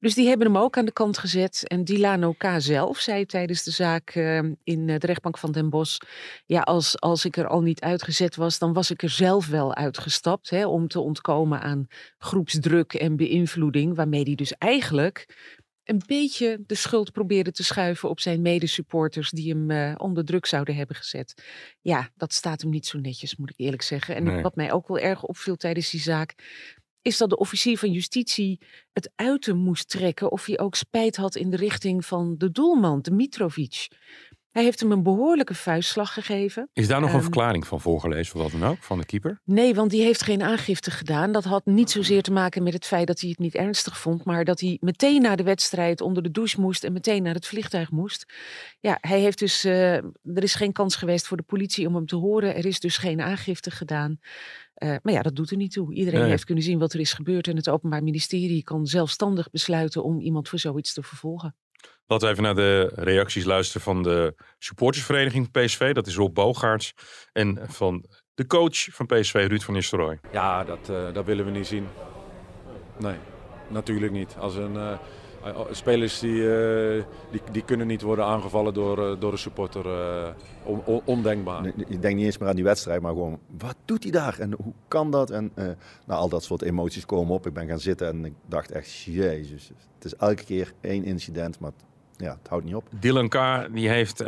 Dus 0.00 0.14
die 0.14 0.28
hebben 0.28 0.46
hem 0.46 0.58
ook 0.58 0.76
aan 0.76 0.84
de 0.84 0.92
kant 0.92 1.18
gezet. 1.18 1.64
En 1.66 1.84
Dilano 1.84 2.32
K. 2.32 2.44
zelf 2.58 2.98
zei 2.98 3.26
tijdens 3.26 3.62
de 3.62 3.70
zaak 3.70 4.14
uh, 4.14 4.38
in 4.64 4.86
de 4.86 4.98
rechtbank 4.98 5.38
van 5.38 5.52
Den 5.52 5.70
Bosch... 5.70 5.98
ja, 6.46 6.60
als, 6.60 7.00
als 7.00 7.24
ik 7.24 7.36
er 7.36 7.46
al 7.46 7.60
niet 7.60 7.80
uitgezet 7.80 8.36
was, 8.36 8.58
dan 8.58 8.72
was 8.72 8.90
ik 8.90 9.02
er 9.02 9.10
zelf 9.10 9.46
wel 9.46 9.74
uitgestapt... 9.74 10.50
Hè, 10.50 10.66
om 10.66 10.88
te 10.88 11.00
ontkomen 11.00 11.60
aan 11.60 11.86
groepsdruk 12.18 12.94
en 12.94 13.16
beïnvloeding. 13.16 13.96
Waarmee 13.96 14.22
hij 14.22 14.34
dus 14.34 14.52
eigenlijk 14.52 15.26
een 15.88 16.02
beetje 16.06 16.62
de 16.66 16.74
schuld 16.74 17.12
probeerde 17.12 17.52
te 17.52 17.64
schuiven 17.64 18.08
op 18.08 18.20
zijn 18.20 18.42
medesupporters 18.42 19.30
die 19.30 19.52
hem 19.52 19.70
uh, 19.70 19.94
onder 19.96 20.24
druk 20.24 20.46
zouden 20.46 20.74
hebben 20.74 20.96
gezet. 20.96 21.42
Ja, 21.80 22.10
dat 22.16 22.32
staat 22.32 22.60
hem 22.60 22.70
niet 22.70 22.86
zo 22.86 22.98
netjes, 22.98 23.36
moet 23.36 23.50
ik 23.50 23.58
eerlijk 23.58 23.82
zeggen. 23.82 24.14
En 24.14 24.24
nee. 24.24 24.42
wat 24.42 24.56
mij 24.56 24.72
ook 24.72 24.88
wel 24.88 24.98
erg 24.98 25.22
opviel 25.22 25.56
tijdens 25.56 25.90
die 25.90 26.00
zaak, 26.00 26.34
is 27.02 27.16
dat 27.16 27.30
de 27.30 27.36
officier 27.36 27.78
van 27.78 27.90
justitie 27.90 28.60
het 28.92 29.10
uit 29.14 29.46
hem 29.46 29.56
moest 29.56 29.88
trekken 29.88 30.32
of 30.32 30.44
hij 30.44 30.58
ook 30.58 30.74
spijt 30.74 31.16
had 31.16 31.36
in 31.36 31.50
de 31.50 31.56
richting 31.56 32.04
van 32.06 32.34
de 32.38 32.50
doelman, 32.50 33.02
Dmitrovic. 33.02 33.88
Hij 34.58 34.66
heeft 34.66 34.80
hem 34.80 34.92
een 34.92 35.02
behoorlijke 35.02 35.54
vuistslag 35.54 36.12
gegeven. 36.12 36.68
Is 36.72 36.88
daar 36.88 37.00
nog 37.00 37.10
um, 37.10 37.16
een 37.16 37.22
verklaring 37.22 37.66
van 37.66 37.80
voorgelezen, 37.80 38.34
of 38.34 38.42
wat 38.42 38.60
dan 38.60 38.70
ook, 38.70 38.82
van 38.82 38.98
de 38.98 39.06
keeper? 39.06 39.40
Nee, 39.44 39.74
want 39.74 39.90
die 39.90 40.02
heeft 40.02 40.22
geen 40.22 40.42
aangifte 40.42 40.90
gedaan. 40.90 41.32
Dat 41.32 41.44
had 41.44 41.66
niet 41.66 41.90
zozeer 41.90 42.22
te 42.22 42.32
maken 42.32 42.62
met 42.62 42.72
het 42.72 42.86
feit 42.86 43.06
dat 43.06 43.20
hij 43.20 43.28
het 43.28 43.38
niet 43.38 43.54
ernstig 43.54 43.98
vond, 43.98 44.24
maar 44.24 44.44
dat 44.44 44.60
hij 44.60 44.78
meteen 44.80 45.22
na 45.22 45.36
de 45.36 45.42
wedstrijd 45.42 46.00
onder 46.00 46.22
de 46.22 46.30
douche 46.30 46.60
moest 46.60 46.84
en 46.84 46.92
meteen 46.92 47.22
naar 47.22 47.34
het 47.34 47.46
vliegtuig 47.46 47.90
moest. 47.90 48.32
Ja, 48.80 48.98
hij 49.00 49.20
heeft 49.20 49.38
dus, 49.38 49.64
uh, 49.64 49.94
er 49.94 50.42
is 50.42 50.54
geen 50.54 50.72
kans 50.72 50.96
geweest 50.96 51.26
voor 51.26 51.36
de 51.36 51.42
politie 51.42 51.86
om 51.86 51.94
hem 51.94 52.06
te 52.06 52.16
horen. 52.16 52.56
Er 52.56 52.66
is 52.66 52.80
dus 52.80 52.96
geen 52.96 53.20
aangifte 53.20 53.70
gedaan. 53.70 54.18
Uh, 54.78 54.96
maar 55.02 55.12
ja, 55.12 55.22
dat 55.22 55.36
doet 55.36 55.50
er 55.50 55.56
niet 55.56 55.72
toe. 55.72 55.94
Iedereen 55.94 56.20
nee. 56.20 56.28
heeft 56.28 56.44
kunnen 56.44 56.64
zien 56.64 56.78
wat 56.78 56.92
er 56.92 57.00
is 57.00 57.12
gebeurd 57.12 57.48
en 57.48 57.56
het 57.56 57.68
Openbaar 57.68 58.02
Ministerie 58.02 58.62
kan 58.62 58.86
zelfstandig 58.86 59.50
besluiten 59.50 60.04
om 60.04 60.20
iemand 60.20 60.48
voor 60.48 60.58
zoiets 60.58 60.92
te 60.92 61.02
vervolgen. 61.02 61.56
Laten 62.06 62.26
we 62.26 62.32
even 62.32 62.44
naar 62.44 62.54
de 62.54 62.92
reacties 62.94 63.44
luisteren 63.44 63.82
van 63.82 64.02
de 64.02 64.34
supportersvereniging 64.58 65.50
PSV. 65.50 65.92
Dat 65.92 66.06
is 66.06 66.16
Rob 66.16 66.34
Bogaerts. 66.34 66.94
En 67.32 67.58
van 67.66 68.04
de 68.34 68.46
coach 68.46 68.84
van 68.90 69.06
PSV, 69.06 69.46
Ruud 69.48 69.62
van 69.62 69.74
Nistelrooy. 69.74 70.20
Ja, 70.32 70.64
dat, 70.64 70.88
uh, 70.90 71.12
dat 71.12 71.24
willen 71.24 71.44
we 71.44 71.50
niet 71.50 71.66
zien. 71.66 71.88
Nee, 72.98 73.16
natuurlijk 73.68 74.12
niet. 74.12 74.36
Als 74.38 74.54
een, 74.54 74.74
uh, 74.74 74.98
spelers 75.70 76.18
die, 76.18 76.32
uh, 76.32 77.02
die, 77.30 77.40
die 77.52 77.64
kunnen 77.64 77.86
niet 77.86 78.02
worden 78.02 78.24
aangevallen 78.24 78.74
door, 78.74 79.18
door 79.18 79.32
een 79.32 79.38
supporter. 79.38 79.86
On, 80.64 80.82
on, 80.84 81.00
ondenkbaar. 81.04 81.66
Ik 81.66 82.02
denk 82.02 82.16
niet 82.16 82.24
eens 82.24 82.38
meer 82.38 82.48
aan 82.48 82.54
die 82.54 82.64
wedstrijd, 82.64 83.00
maar 83.00 83.12
gewoon, 83.12 83.38
wat 83.58 83.76
doet 83.84 84.02
hij 84.02 84.12
daar? 84.12 84.38
En 84.38 84.54
hoe 84.62 84.72
kan 84.88 85.10
dat? 85.10 85.30
En 85.30 85.52
nou, 86.06 86.20
al 86.20 86.28
dat 86.28 86.44
soort 86.44 86.62
emoties 86.62 87.06
komen 87.06 87.34
op. 87.34 87.46
Ik 87.46 87.52
ben 87.52 87.68
gaan 87.68 87.80
zitten 87.80 88.08
en 88.08 88.24
ik 88.24 88.32
dacht 88.46 88.70
echt, 88.70 89.00
jezus. 89.00 89.70
Het 89.94 90.04
is 90.04 90.14
elke 90.14 90.44
keer 90.44 90.72
één 90.80 91.04
incident, 91.04 91.58
maar 91.58 91.72
ja, 92.18 92.38
het 92.38 92.48
houdt 92.48 92.64
niet 92.64 92.74
op. 92.74 92.84
Dylan 92.90 93.28
K. 93.28 93.68
die 93.72 93.88
heeft 93.88 94.20
uh, 94.20 94.26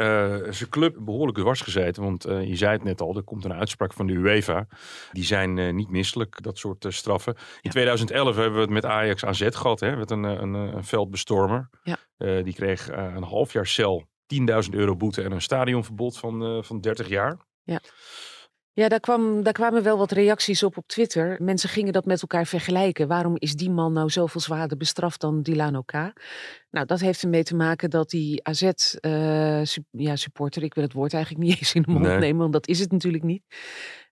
zijn 0.51 0.69
club 0.69 0.97
behoorlijk 0.99 1.39
dwars 1.39 1.61
gezeten. 1.61 2.03
Want 2.03 2.27
uh, 2.27 2.45
je 2.45 2.57
zei 2.57 2.73
het 2.73 2.85
net 2.85 3.01
al, 3.01 3.17
er 3.17 3.23
komt 3.23 3.45
een 3.45 3.53
uitspraak 3.53 3.93
van 3.93 4.07
de 4.07 4.13
UEFA. 4.13 4.67
Die 5.13 5.25
zijn 5.25 5.57
uh, 5.57 5.73
niet 5.73 5.91
misselijk, 5.91 6.43
dat 6.43 6.59
soort 6.59 6.87
straffen. 6.89 7.35
In 7.35 7.43
ja. 7.61 7.71
2011 7.71 8.37
hebben 8.37 8.55
we 8.55 8.61
het 8.61 8.71
met 8.71 8.85
Ajax 8.85 9.25
AZ 9.25 9.49
gehad. 9.51 9.81
Hè, 9.81 9.97
met 9.97 10.11
een, 10.11 10.23
een, 10.23 10.55
een 10.55 10.85
veldbestormer. 10.85 11.69
Ja. 11.83 11.97
die 12.43 12.55
kreeg 12.55 12.89
een 12.89 13.23
half 13.23 13.53
jaar 13.53 13.67
cel, 13.67 14.09
10.000 14.35 14.71
euro 14.71 14.97
boete 14.97 15.23
en 15.23 15.33
een 15.33 15.43
stadionverbod 15.43 16.19
van, 16.19 16.65
van 16.65 16.81
30 16.81 17.09
jaar. 17.09 17.37
Ja. 17.63 17.81
Ja, 18.81 18.89
daar, 18.89 19.01
kwam, 19.01 19.43
daar 19.43 19.53
kwamen 19.53 19.83
wel 19.83 19.99
wat 19.99 20.13
reacties 20.13 20.63
op 20.63 20.77
op 20.77 20.89
Twitter. 20.89 21.37
Mensen 21.43 21.69
gingen 21.69 21.93
dat 21.93 22.05
met 22.05 22.21
elkaar 22.21 22.47
vergelijken. 22.47 23.09
Waarom 23.09 23.35
is 23.39 23.55
die 23.55 23.71
man 23.71 23.93
nou 23.93 24.11
zoveel 24.11 24.41
zwaarder 24.41 24.77
bestraft 24.77 25.21
dan 25.21 25.43
Dilano 25.43 25.83
K? 25.83 25.93
Nou, 26.71 26.87
dat 26.87 27.01
heeft 27.01 27.23
ermee 27.23 27.43
te 27.43 27.57
maken 27.57 27.91
dat 27.91 28.11
die 28.11 28.45
AZ-supporter, 28.45 30.01
uh, 30.01 30.07
ja, 30.07 30.17
supporter, 30.17 30.63
ik 30.63 30.75
wil 30.75 30.85
het 30.85 30.93
woord 30.93 31.15
eigenlijk 31.15 31.45
niet 31.45 31.59
eens 31.61 31.75
in 31.75 31.83
de 31.83 31.91
mond 31.91 32.05
nee. 32.05 32.19
nemen, 32.19 32.41
want 32.41 32.53
dat 32.53 32.69
is 32.69 32.79
het 32.79 32.93
natuurlijk 32.93 33.25
niet. 33.25 33.43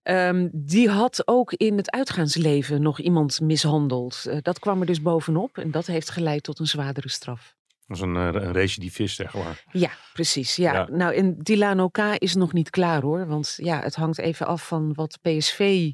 Um, 0.02 0.50
die 0.52 0.88
had 0.88 1.22
ook 1.24 1.52
in 1.52 1.76
het 1.76 1.90
uitgaansleven 1.90 2.82
nog 2.82 3.00
iemand 3.00 3.40
mishandeld. 3.40 4.24
Uh, 4.26 4.36
dat 4.40 4.58
kwam 4.58 4.80
er 4.80 4.86
dus 4.86 5.02
bovenop 5.02 5.58
en 5.58 5.70
dat 5.70 5.86
heeft 5.86 6.10
geleid 6.10 6.42
tot 6.42 6.58
een 6.58 6.66
zwaardere 6.66 7.08
straf. 7.08 7.56
Dat 7.88 7.96
is 7.96 8.02
een, 8.02 8.14
een 8.14 8.52
recidivist, 8.52 9.16
zeg 9.16 9.34
maar. 9.34 9.64
Ja, 9.72 9.90
precies. 10.12 10.56
Ja. 10.56 10.72
ja. 10.72 10.88
Nou, 10.90 11.14
en 11.14 11.38
Dilano 11.38 11.88
K 11.88 11.98
is 11.98 12.34
nog 12.34 12.52
niet 12.52 12.70
klaar 12.70 13.02
hoor. 13.02 13.26
Want 13.26 13.54
ja, 13.56 13.80
het 13.80 13.94
hangt 13.94 14.18
even 14.18 14.46
af 14.46 14.66
van 14.66 14.94
wat 14.94 15.18
PSV 15.22 15.90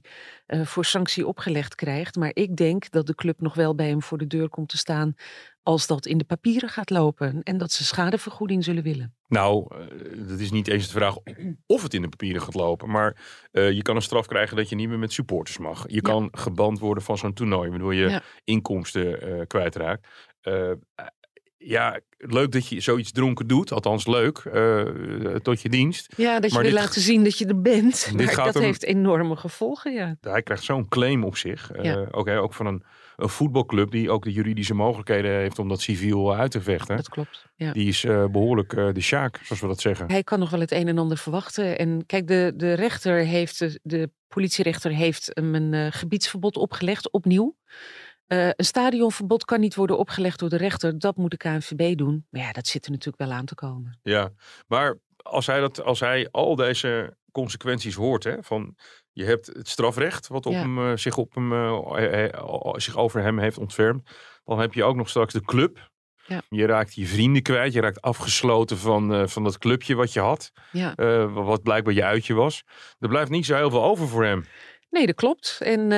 uh, 0.47 0.67
voor 0.67 0.85
sanctie 0.85 1.27
opgelegd 1.27 1.75
krijgt. 1.75 2.17
Maar 2.17 2.31
ik 2.33 2.57
denk 2.57 2.91
dat 2.91 3.07
de 3.07 3.15
club 3.15 3.41
nog 3.41 3.55
wel 3.55 3.75
bij 3.75 3.89
hem 3.89 4.03
voor 4.03 4.19
de 4.19 4.27
deur 4.27 4.49
komt 4.49 4.69
te 4.69 4.77
staan 4.77 5.15
als 5.63 5.87
dat 5.87 6.07
in 6.07 6.19
de 6.19 6.25
papieren 6.25 6.69
gaat 6.69 6.91
lopen 6.91 7.43
en 7.43 7.59
dat 7.59 7.73
ze 7.73 7.85
schadevergoeding 7.85 8.65
zullen 8.65 8.83
willen. 8.83 9.15
Nou, 9.29 9.77
uh, 9.77 10.29
dat 10.29 10.39
is 10.39 10.51
niet 10.51 10.69
eens 10.69 10.87
de 10.87 10.93
vraag 10.93 11.17
of 11.67 11.83
het 11.83 11.95
in 11.95 12.03
de 12.03 12.09
papieren 12.09 12.43
gaat 12.43 12.55
lopen, 12.55 12.91
maar 12.91 13.17
uh, 13.53 13.71
je 13.71 13.83
kan 13.83 13.97
een 13.97 14.03
straf 14.03 14.27
krijgen 14.27 14.57
dat 14.57 14.69
je 14.69 14.75
niet 14.77 14.89
meer 14.89 14.99
met 14.99 15.13
supporters 15.13 15.59
mag. 15.59 15.85
Je 15.87 15.95
ja. 15.95 16.01
kan 16.01 16.29
geband 16.33 16.79
worden 16.79 17.03
van 17.03 17.19
zo'n 17.19 17.33
toernooi, 17.33 17.71
waardoor 17.71 17.95
je 17.95 18.09
ja. 18.09 18.23
inkomsten 18.45 19.29
uh, 19.29 19.47
kwijtraakt 19.47 20.09
ja, 21.65 22.01
leuk 22.19 22.53
dat 22.53 22.69
je 22.69 22.81
zoiets 22.81 23.13
dronken 23.13 23.47
doet. 23.47 23.73
Althans 23.73 24.07
leuk, 24.07 24.39
eh, 24.39 24.83
tot 25.43 25.61
je 25.63 25.69
dienst. 25.69 26.13
Ja, 26.17 26.41
dat 26.41 26.51
je 26.51 26.55
Maar 26.55 26.65
wil 26.65 26.73
dit- 26.75 26.81
laten 26.81 27.01
zien 27.01 27.25
dat 27.25 27.39
je 27.39 27.47
er 27.47 27.61
bent. 27.61 28.05
Dit 28.11 28.15
Maar 28.27 28.35
gaat 28.35 28.45
dat 28.45 28.55
hem- 28.55 28.63
heeft 28.63 28.85
enorme 28.85 29.37
gevolgen, 29.37 29.93
ja. 29.93 30.17
Hij 30.21 30.43
krijgt 30.43 30.63
zo'n 30.65 30.89
claim 30.89 31.25
op 31.25 31.37
zich. 31.37 31.71
Eh, 31.73 31.85
Ja. 31.85 32.07
ook, 32.11 32.27
hè, 32.27 32.41
ook 32.41 32.55
van 32.55 32.67
een, 32.67 32.83
een 33.17 33.29
voetbalclub 33.29 33.91
die 33.91 34.11
ook 34.11 34.25
de 34.25 34.33
juridische 34.33 34.75
mogelijkheden 34.75 35.31
heeft 35.31 35.59
om 35.59 35.69
dat 35.69 35.81
civiel 35.81 36.35
uit 36.35 36.51
te 36.51 36.61
vechten. 36.61 36.97
Dat 36.97 37.09
klopt. 37.09 37.47
Ja. 37.57 37.73
Die 37.73 37.89
is 37.89 38.05
eh, 38.05 38.25
behoorlijk 38.27 38.73
eh, 38.73 38.89
de 38.93 39.01
sjaak, 39.01 39.41
zoals 39.43 39.61
we 39.63 39.69
dat 39.69 39.81
zeggen. 39.81 40.11
Hij 40.11 40.23
kan 40.23 40.39
nog 40.39 40.51
wel 40.51 40.61
het 40.61 40.73
een 40.73 40.89
en 40.89 40.99
ander 40.99 41.19
verwachten. 41.19 41.79
En 41.79 42.07
kijk, 42.07 42.27
de, 42.27 42.53
de 42.57 42.73
rechter 42.73 43.17
heeft, 43.19 43.59
de, 43.59 43.81
de 43.83 44.11
politierechter 44.29 44.91
heeft 44.91 45.31
hem 45.35 45.55
een 45.55 45.75
eh, 45.75 45.87
gebiedsverbod 45.91 46.57
opgelegd, 46.57 47.11
opnieuw. 47.11 47.57
Eh, 48.27 48.47
een 48.47 48.65
stadionverbod 48.65 49.45
kan 49.45 49.61
niet 49.61 49.75
worden 49.75 49.99
opgelegd 49.99 50.39
door 50.39 50.49
de 50.49 50.57
rechter. 50.57 50.99
Dat 50.99 51.17
moet 51.17 51.31
de 51.31 51.37
KNVB 51.37 51.97
doen. 51.97 52.27
Maar 52.31 52.41
ja, 52.43 52.53
dat 52.53 52.67
zit 52.67 52.85
er 52.85 52.91
natuurlijk 52.91 53.23
wel 53.29 53.33
aan 53.33 53.45
te 53.45 53.55
komen. 53.55 53.99
Ja, 54.03 54.31
maar 54.67 54.99
als 55.17 55.47
hij, 55.47 55.61
dat, 55.61 55.83
als 55.83 56.01
hij 56.01 56.29
al 56.31 56.57
deze 56.57 57.17
consequenties 57.33 57.95
hoort, 57.95 58.25
hè, 58.25 58.37
van 58.43 58.77
je 59.13 59.25
hebt 59.25 59.47
het 59.47 59.69
strafrecht 59.69 60.29
wat 60.29 60.47
op 60.47 60.53
Ja. 60.53 60.59
hem, 60.59 60.79
eh, 60.91 60.97
zich, 60.97 61.17
op 61.17 61.35
hem, 61.35 61.53
eh, 61.53 62.73
zich 62.75 62.97
over 62.97 63.23
hem 63.23 63.39
heeft 63.39 63.59
ontfermd, 63.59 64.11
dan 64.45 64.61
heb 64.61 64.75
je 64.75 64.85
ook 64.85 64.97
nog 64.97 65.09
straks 65.09 65.33
de 65.33 65.43
club. 65.43 65.91
Ja. 66.27 66.43
Je 66.49 66.67
raakt 66.67 66.95
je 66.95 67.07
vrienden 67.07 67.43
kwijt, 67.43 67.73
je 67.73 67.81
raakt 67.81 68.01
afgesloten 68.01 68.79
van, 68.79 69.29
van 69.29 69.45
dat 69.45 69.59
clubje 69.59 69.95
wat 69.95 70.13
je 70.13 70.21
had, 70.21 70.51
Ja. 70.73 70.95
wat 71.29 71.63
blijkbaar 71.63 71.95
je 71.95 72.05
uitje 72.05 72.35
was. 72.35 72.63
Er 72.99 73.09
blijft 73.09 73.31
niet 73.31 73.47
zo 73.47 73.55
heel 73.57 73.71
veel 73.71 73.85
over 73.85 74.09
voor 74.09 74.25
hem. 74.25 74.45
Nee, 74.95 75.07
dat 75.07 75.15
klopt. 75.15 75.59
En 75.61 75.81
eh, 75.81 75.89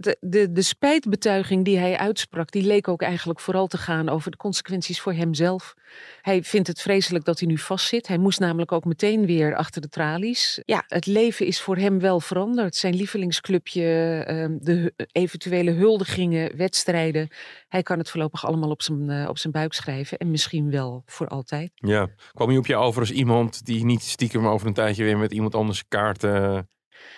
de, 0.00 0.16
de, 0.20 0.52
de 0.52 0.62
spijtbetuiging 0.62 1.64
die 1.64 1.78
hij 1.78 1.96
uitsprak, 1.96 2.50
die 2.50 2.62
leek 2.62 2.88
ook 2.88 3.02
eigenlijk 3.02 3.40
vooral 3.40 3.66
te 3.66 3.78
gaan 3.78 4.08
over 4.08 4.30
de 4.30 4.36
consequenties 4.36 5.00
voor 5.00 5.12
hemzelf. 5.12 5.74
Hij 6.22 6.42
vindt 6.42 6.68
het 6.68 6.80
vreselijk 6.80 7.24
dat 7.24 7.38
hij 7.38 7.48
nu 7.48 7.58
vastzit. 7.58 8.06
Hij 8.06 8.18
moest 8.18 8.40
namelijk 8.40 8.72
ook 8.72 8.84
meteen 8.84 9.26
weer 9.26 9.56
achter 9.56 9.80
de 9.80 9.88
tralies. 9.88 10.62
Ja, 10.64 10.84
het 10.86 11.06
leven 11.06 11.46
is 11.46 11.60
voor 11.60 11.76
hem 11.76 12.00
wel 12.00 12.20
veranderd. 12.20 12.76
Zijn 12.76 12.94
lievelingsclubje, 12.94 14.22
ehm, 14.26 14.56
de 14.60 14.92
eventuele 15.12 15.70
huldigingen, 15.70 16.56
wedstrijden. 16.56 17.28
Hij 17.68 17.82
kan 17.82 17.98
het 17.98 18.10
voorlopig 18.10 18.46
allemaal 18.46 18.70
op 18.70 18.82
zijn, 18.82 19.10
eh, 19.10 19.28
op 19.28 19.38
zijn 19.38 19.52
buik 19.52 19.72
schrijven. 19.72 20.18
En 20.18 20.30
misschien 20.30 20.70
wel 20.70 21.02
voor 21.06 21.28
altijd. 21.28 21.70
Ja. 21.74 22.08
Kwam 22.32 22.48
hij 22.48 22.58
op 22.58 22.66
je 22.66 22.76
over 22.76 23.00
als 23.00 23.10
iemand 23.12 23.64
die 23.64 23.84
niet 23.84 24.02
stiekem 24.02 24.46
over 24.46 24.66
een 24.66 24.74
tijdje 24.74 25.04
weer 25.04 25.18
met 25.18 25.32
iemand 25.32 25.54
anders 25.54 25.88
kaart 25.88 26.24
eh, 26.24 26.58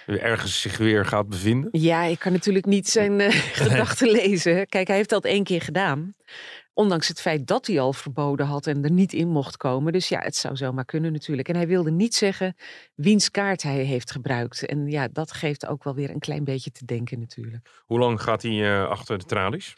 ergens 0.06 0.61
zich 0.61 0.76
weer 0.76 1.04
gaat 1.04 1.28
bevinden? 1.28 1.68
Ja, 1.73 2.02
ik 2.02 2.18
kan 2.18 2.32
natuurlijk 2.32 2.66
niet 2.66 2.88
zijn 2.88 3.20
eh, 3.20 3.30
gedachten 3.62 4.11
lezen. 4.11 4.66
Kijk, 4.66 4.87
hij 4.87 4.97
heeft 4.97 5.11
dat 5.11 5.25
één 5.25 5.44
keer 5.44 5.62
gedaan. 5.62 6.14
Ondanks 6.78 7.08
het 7.08 7.20
feit 7.20 7.47
dat 7.47 7.66
hij 7.66 7.80
al 7.80 7.92
verboden 7.92 8.47
had 8.47 8.66
en 8.66 8.85
er 8.85 8.90
niet 8.90 9.12
in 9.12 9.28
mocht 9.28 9.56
komen. 9.56 9.92
Dus 9.92 10.08
ja, 10.08 10.20
het 10.20 10.37
zou 10.37 10.56
zomaar 10.56 10.85
kunnen 10.85 11.12
natuurlijk. 11.12 11.49
En 11.49 11.56
hij 11.56 11.66
wilde 11.66 11.90
niet 11.90 12.14
zeggen 12.14 12.56
wiens 12.94 13.30
kaart 13.30 13.62
hij 13.62 13.82
heeft 13.85 14.11
gebruikt. 14.11 14.66
En 14.66 14.90
ja, 14.90 15.08
dat 15.12 15.32
geeft 15.32 15.66
ook 15.66 15.85
wel 15.85 15.94
weer 15.94 16.11
een 16.11 16.18
klein 16.18 16.44
beetje 16.44 16.70
te 16.70 16.85
denken 16.85 17.18
natuurlijk. 17.18 17.70
Hoe 17.87 17.99
lang 17.99 18.23
gaat 18.23 18.42
hij 18.42 18.80
eh, 18.80 18.88
achter 18.88 19.18
de 19.18 19.25
tralies? 19.25 19.75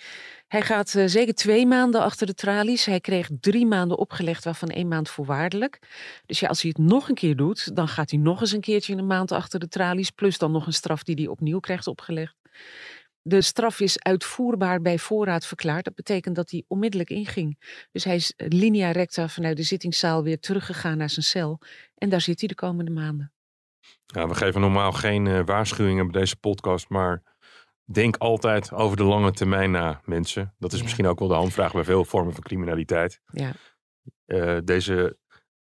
Hij 0.49 0.62
gaat 0.62 0.95
eh, 0.95 1.04
zeker 1.07 1.35
twee 1.35 1.66
maanden 1.66 2.00
achter 2.00 2.26
de 2.26 2.35
tralies. 2.35 2.85
Hij 2.85 3.00
kreeg 3.00 3.28
drie 3.40 3.66
maanden 3.66 3.99
opgelegd, 3.99 4.45
waarvan 4.45 4.69
één 4.69 4.88
maand 4.88 5.09
voorwaardelijk. 5.09 5.78
Dus 6.26 6.40
ja, 6.40 6.49
als 6.49 6.62
hij 6.62 6.73
het 6.76 6.87
nog 6.87 7.09
een 7.09 7.14
keer 7.14 7.37
doet, 7.37 7.76
dan 7.76 7.88
gaat 7.88 8.11
hij 8.11 8.21
nog 8.21 8.40
eens 8.40 8.52
een 8.52 8.61
keertje 8.61 8.97
een 8.97 9.07
maand 9.07 9.33
achter 9.33 9.61
de 9.61 9.69
tralies. 9.69 10.11
Plus 10.11 10.38
dan 10.38 10.52
nog 10.52 10.66
een 10.66 10.73
straf 10.73 11.02
die 11.02 11.14
hij 11.14 11.26
opnieuw 11.26 11.61
krijgt 11.61 11.87
opgelegd. 11.87 12.35
De 13.22 13.40
straf 13.42 13.80
is 13.80 14.02
uitvoerbaar 14.02 14.80
bij 14.80 14.98
voorraad 14.98 15.46
verklaard. 15.46 15.84
Dat 15.84 15.94
betekent 15.94 16.36
dat 16.36 16.50
hij 16.50 16.64
onmiddellijk 16.68 17.10
inging. 17.10 17.58
Dus 17.92 18.04
hij 18.04 18.14
is 18.14 18.32
linea 18.36 18.90
recta 18.90 19.28
vanuit 19.28 19.56
de 19.56 19.62
zittingszaal 19.62 20.22
weer 20.22 20.40
teruggegaan 20.40 20.96
naar 20.96 21.10
zijn 21.10 21.24
cel. 21.24 21.58
En 21.94 22.08
daar 22.08 22.20
zit 22.20 22.38
hij 22.40 22.48
de 22.48 22.54
komende 22.54 22.90
maanden. 22.90 23.32
Ja, 24.06 24.28
we 24.28 24.34
geven 24.34 24.60
normaal 24.60 24.92
geen 24.92 25.26
eh, 25.26 25.40
waarschuwingen 25.44 26.10
bij 26.10 26.20
deze 26.20 26.36
podcast, 26.36 26.88
maar 26.88 27.22
denk 27.84 28.16
altijd 28.16 28.72
over 28.72 28.96
de 28.96 29.04
lange 29.04 29.32
termijn 29.32 29.70
na, 29.70 30.00
mensen. 30.04 30.54
Dat 30.58 30.70
is 30.72 30.78
Ja. 30.78 30.84
misschien 30.84 31.06
ook 31.06 31.18
wel 31.18 31.28
de 31.28 31.34
handvraag 31.34 31.72
bij 31.72 31.84
veel 31.84 32.04
vormen 32.04 32.32
van 32.34 32.42
criminaliteit. 32.42 33.20
Ja. 33.26 33.52
Eh, 34.24 34.58
deze 34.64 35.18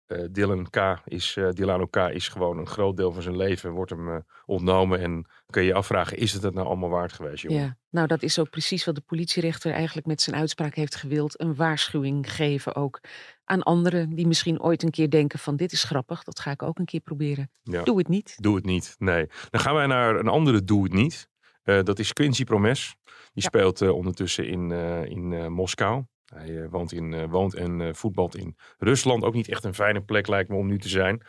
eh 0.07 0.25
Dylan 0.31 0.69
K. 0.69 1.01
Is, 1.05 1.35
eh 1.35 1.49
Dilano 1.49 1.85
K. 1.85 1.95
is 1.95 2.27
gewoon 2.27 2.57
een 2.57 2.67
groot 2.67 2.97
deel 2.97 3.11
van 3.11 3.21
zijn 3.21 3.37
leven, 3.37 3.71
wordt 3.71 3.91
hem 3.91 4.09
eh, 4.09 4.17
ontnomen. 4.45 4.99
En 4.99 5.25
kun 5.49 5.61
je 5.61 5.67
je 5.67 5.73
afvragen, 5.73 6.17
is 6.17 6.33
het 6.33 6.43
het 6.43 6.53
nou 6.53 6.67
allemaal 6.67 6.89
waard 6.89 7.13
geweest, 7.13 7.41
jongen? 7.43 7.59
Ja, 7.61 7.77
nou 7.89 8.07
dat 8.07 8.23
is 8.23 8.39
ook 8.39 8.49
precies 8.49 8.85
wat 8.85 8.95
de 8.95 9.01
politierechter 9.01 9.71
eigenlijk 9.71 10.07
met 10.07 10.21
zijn 10.21 10.35
uitspraak 10.35 10.75
heeft 10.75 10.95
gewild. 10.95 11.39
Een 11.41 11.55
waarschuwing 11.55 12.33
geven 12.33 12.75
ook 12.75 12.99
aan 13.43 13.63
anderen 13.63 14.09
die 14.15 14.27
misschien 14.27 14.61
ooit 14.61 14.83
een 14.83 14.91
keer 14.91 15.09
denken 15.09 15.39
van 15.39 15.55
dit 15.55 15.71
is 15.71 15.83
grappig, 15.83 16.23
dat 16.23 16.39
ga 16.39 16.51
ik 16.51 16.63
ook 16.63 16.79
een 16.79 16.85
keer 16.85 16.99
proberen. 16.99 17.51
Ja. 17.63 17.83
Doe 17.83 17.97
het 17.97 18.07
niet. 18.07 18.33
Doe 18.41 18.55
het 18.55 18.65
niet, 18.65 18.95
nee. 18.97 19.27
Dan 19.49 19.61
gaan 19.61 19.75
wij 19.75 19.87
naar 19.87 20.15
een 20.15 20.27
andere 20.27 20.63
Doe 20.63 20.83
het 20.83 20.93
niet. 20.93 21.27
Dat 21.63 21.99
is 21.99 22.13
Quincy 22.13 22.43
Promes. 22.43 22.95
Die 23.05 23.43
Ja. 23.43 23.47
speelt 23.49 23.81
ondertussen 23.81 24.47
in, 24.47 24.71
in 25.09 25.51
Moskou. 25.53 26.03
Hij 26.35 26.61
eh, 26.61 26.69
woont, 26.69 26.91
in, 26.91 27.13
eh, 27.13 27.23
woont 27.29 27.53
en 27.53 27.81
eh, 27.81 27.93
voetbalt 27.93 28.35
in 28.35 28.55
Rusland. 28.77 29.23
Ook 29.23 29.33
niet 29.33 29.49
echt 29.49 29.63
een 29.63 29.73
fijne 29.73 30.01
plek 30.01 30.27
lijkt 30.27 30.49
me 30.49 30.55
om 30.55 30.67
nu 30.67 30.77
te 30.77 30.89
zijn. 30.89 31.21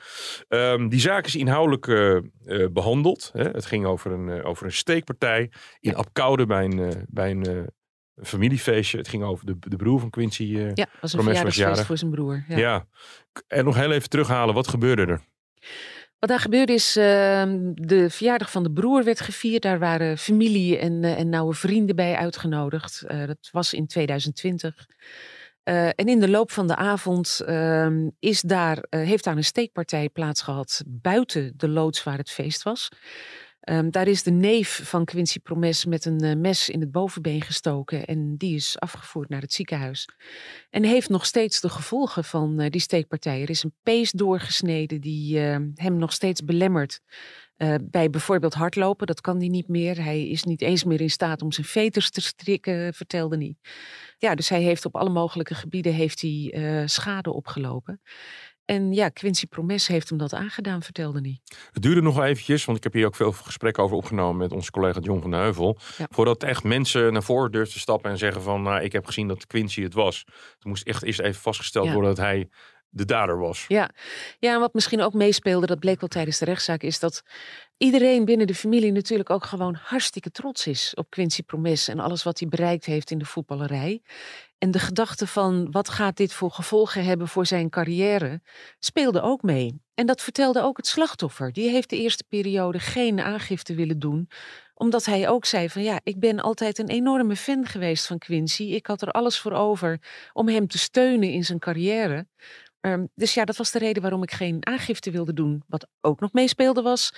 Ehm, 0.48 0.88
die 0.88 1.00
zaak 1.00 1.26
is 1.26 1.36
inhoudelijk 1.36 1.86
eh, 1.88 2.16
eh, 2.16 2.70
behandeld. 2.72 3.30
Hè. 3.32 3.42
Het 3.42 3.66
ging 3.66 3.86
over 3.86 4.12
een, 4.12 4.44
over 4.44 4.66
een 4.66 4.72
steekpartij 4.72 5.50
in 5.80 5.94
Apkoude 5.94 6.46
bij 6.46 6.64
een, 6.64 7.06
bij 7.08 7.30
een 7.30 7.70
familiefeestje. 8.22 8.98
Het 8.98 9.08
ging 9.08 9.22
over 9.22 9.46
de, 9.46 9.56
de 9.58 9.76
broer 9.76 10.00
van 10.00 10.10
Quincy. 10.10 10.44
Ja, 10.44 10.86
was 11.00 11.12
een 11.12 11.22
verjaardagsfeest 11.22 11.84
voor 11.84 11.98
zijn 11.98 12.10
broer. 12.10 12.44
Ja. 12.48 12.56
ja. 12.56 12.86
En 13.48 13.64
nog 13.64 13.76
heel 13.76 13.92
even 13.92 14.08
terughalen, 14.08 14.54
wat 14.54 14.68
gebeurde 14.68 15.06
er? 15.06 15.20
Wat 16.18 16.28
daar 16.28 16.40
gebeurde 16.40 16.72
is, 16.72 16.96
ehm, 16.96 17.72
de 17.74 18.10
verjaardag 18.10 18.50
van 18.50 18.62
de 18.62 18.72
broer 18.72 19.04
werd 19.04 19.20
gevierd. 19.20 19.62
Daar 19.62 19.78
waren 19.78 20.18
familie 20.18 20.78
en, 20.78 21.04
eh, 21.04 21.18
en 21.18 21.28
nauwe 21.28 21.54
vrienden 21.54 21.96
bij 21.96 22.16
uitgenodigd. 22.16 23.02
Eh, 23.06 23.26
dat 23.26 23.48
was 23.52 23.72
in 23.72 23.86
2020. 23.86 24.86
Eh, 25.62 25.86
en 25.86 26.06
in 26.06 26.20
de 26.20 26.28
loop 26.28 26.50
van 26.50 26.66
de 26.66 26.76
avond 26.76 27.40
ehm, 27.46 28.08
is 28.18 28.40
daar, 28.40 28.84
heeft 28.90 29.24
daar 29.24 29.36
een 29.36 29.44
steekpartij 29.44 30.08
plaatsgehad 30.08 30.82
buiten 30.86 31.52
de 31.56 31.68
loods 31.68 32.02
waar 32.02 32.18
het 32.18 32.30
feest 32.30 32.62
was. 32.62 32.88
Ehm, 33.66 33.90
daar 33.90 34.08
is 34.08 34.22
de 34.22 34.30
neef 34.30 34.80
van 34.88 35.04
Quincy 35.04 35.38
Promes 35.38 35.84
met 35.84 36.04
een 36.04 36.20
eh, 36.20 36.36
mes 36.36 36.68
in 36.68 36.80
het 36.80 36.90
bovenbeen 36.90 37.42
gestoken 37.42 38.04
en 38.04 38.36
die 38.36 38.54
is 38.54 38.78
afgevoerd 38.78 39.28
naar 39.28 39.40
het 39.40 39.52
ziekenhuis. 39.52 40.08
En 40.70 40.84
heeft 40.84 41.08
nog 41.08 41.26
steeds 41.26 41.60
de 41.60 41.68
gevolgen 41.68 42.24
van 42.24 42.60
eh, 42.60 42.70
die 42.70 42.80
steekpartij. 42.80 43.42
Er 43.42 43.50
is 43.50 43.62
een 43.62 43.74
pees 43.82 44.10
doorgesneden 44.10 45.00
die 45.00 45.40
eh, 45.40 45.58
hem 45.74 45.96
nog 45.96 46.12
steeds 46.12 46.44
belemmert. 46.44 47.00
eh, 47.56 47.74
bij 47.82 48.10
bijvoorbeeld 48.10 48.54
hardlopen, 48.54 49.06
dat 49.06 49.20
kan 49.20 49.38
hij 49.38 49.48
niet 49.48 49.68
meer. 49.68 50.02
Hij 50.02 50.28
is 50.28 50.44
niet 50.44 50.62
eens 50.62 50.84
meer 50.84 51.00
in 51.00 51.10
staat 51.10 51.42
om 51.42 51.52
zijn 51.52 51.66
veters 51.66 52.10
te 52.10 52.20
strikken, 52.20 52.94
vertelde 52.94 53.36
hij. 53.36 53.56
Ja, 54.18 54.34
dus 54.34 54.48
hij 54.48 54.62
heeft 54.62 54.84
op 54.84 54.96
alle 54.96 55.10
mogelijke 55.10 55.54
gebieden 55.54 55.92
heeft 55.92 56.20
hij, 56.20 56.84
schade 56.88 57.32
opgelopen. 57.32 58.00
En 58.66 58.92
ja, 58.92 59.08
Quincy 59.08 59.46
Promes 59.46 59.86
heeft 59.86 60.08
hem 60.08 60.18
dat 60.18 60.34
aangedaan, 60.34 60.82
vertelde 60.82 61.20
hij. 61.20 61.40
Het 61.72 61.82
duurde 61.82 62.02
nog 62.02 62.22
eventjes, 62.22 62.64
want 62.64 62.78
ik 62.78 62.84
heb 62.84 62.92
hier 62.92 63.06
ook 63.06 63.16
veel 63.16 63.32
gesprekken 63.32 63.82
over 63.82 63.96
opgenomen 63.96 64.36
met 64.36 64.52
onze 64.52 64.70
collega 64.70 65.00
John 65.00 65.20
van 65.20 65.30
de 65.30 65.36
Heuvel. 65.36 65.78
Ja. 65.98 66.06
Voordat 66.10 66.42
echt 66.42 66.64
mensen 66.64 67.12
naar 67.12 67.22
voren 67.22 67.52
durfden 67.52 67.72
te 67.74 67.78
stappen 67.80 68.10
en 68.10 68.18
zeggen 68.18 68.42
van, 68.42 68.62
nou, 68.62 68.82
ik 68.82 68.92
heb 68.92 69.06
gezien 69.06 69.28
dat 69.28 69.46
Quincy 69.46 69.82
het 69.82 69.94
was. 69.94 70.24
Het 70.54 70.64
moest 70.64 70.86
echt 70.86 71.02
eerst 71.02 71.20
even 71.20 71.40
vastgesteld 71.42 71.86
Ja. 71.86 71.92
worden 71.92 72.14
dat 72.14 72.24
hij 72.24 72.48
de 72.88 73.04
dader 73.04 73.38
was. 73.38 73.64
Ja. 73.68 73.90
ja, 74.38 74.54
en 74.54 74.60
wat 74.60 74.74
misschien 74.74 75.00
ook 75.00 75.12
meespeelde, 75.12 75.66
dat 75.66 75.78
bleek 75.78 76.00
wel 76.00 76.08
tijdens 76.08 76.38
de 76.38 76.44
rechtszaak, 76.44 76.82
is 76.82 76.98
dat 76.98 77.22
iedereen 77.76 78.24
binnen 78.24 78.46
de 78.46 78.54
familie 78.54 78.92
natuurlijk 78.92 79.30
ook 79.30 79.44
gewoon 79.44 79.74
hartstikke 79.74 80.30
trots 80.30 80.66
is 80.66 80.94
op 80.94 81.10
Quincy 81.10 81.42
Promes 81.42 81.88
en 81.88 81.98
alles 81.98 82.22
wat 82.22 82.38
hij 82.38 82.48
bereikt 82.48 82.84
heeft 82.84 83.10
in 83.10 83.18
de 83.18 83.24
voetballerij. 83.24 84.02
En 84.58 84.70
de 84.70 84.78
gedachte 84.78 85.26
van 85.26 85.70
wat 85.70 85.88
gaat 85.88 86.16
dit 86.16 86.32
voor 86.32 86.50
gevolgen 86.50 87.04
hebben 87.04 87.28
voor 87.28 87.46
zijn 87.46 87.70
carrière, 87.70 88.40
speelde 88.78 89.20
ook 89.20 89.42
mee. 89.42 89.80
En 89.94 90.06
dat 90.06 90.22
vertelde 90.22 90.62
ook 90.62 90.76
het 90.76 90.86
slachtoffer. 90.86 91.52
Die 91.52 91.70
heeft 91.70 91.90
de 91.90 91.96
eerste 91.96 92.24
periode 92.28 92.78
geen 92.78 93.20
aangifte 93.20 93.74
willen 93.74 93.98
doen, 93.98 94.28
omdat 94.74 95.04
hij 95.04 95.28
ook 95.28 95.44
zei 95.44 95.70
van 95.70 95.82
ja, 95.82 96.00
ik 96.02 96.18
ben 96.18 96.40
altijd 96.40 96.78
een 96.78 96.88
enorme 96.88 97.36
fan 97.36 97.66
geweest 97.66 98.06
van 98.06 98.18
Quincy. 98.18 98.62
Ik 98.62 98.86
had 98.86 99.02
er 99.02 99.10
alles 99.10 99.38
voor 99.38 99.52
over 99.52 100.00
om 100.32 100.48
hem 100.48 100.68
te 100.68 100.78
steunen 100.78 101.30
in 101.30 101.44
zijn 101.44 101.58
carrière. 101.58 102.26
Ehm, 102.80 103.06
dus 103.14 103.34
ja, 103.34 103.44
dat 103.44 103.56
was 103.56 103.70
de 103.70 103.78
reden 103.78 104.02
waarom 104.02 104.22
ik 104.22 104.32
geen 104.32 104.66
aangifte 104.66 105.10
wilde 105.10 105.32
doen. 105.32 105.62
Wat 105.66 105.86
ook 106.00 106.20
nog 106.20 106.32
meespeelde 106.32 106.82
was 106.82 107.12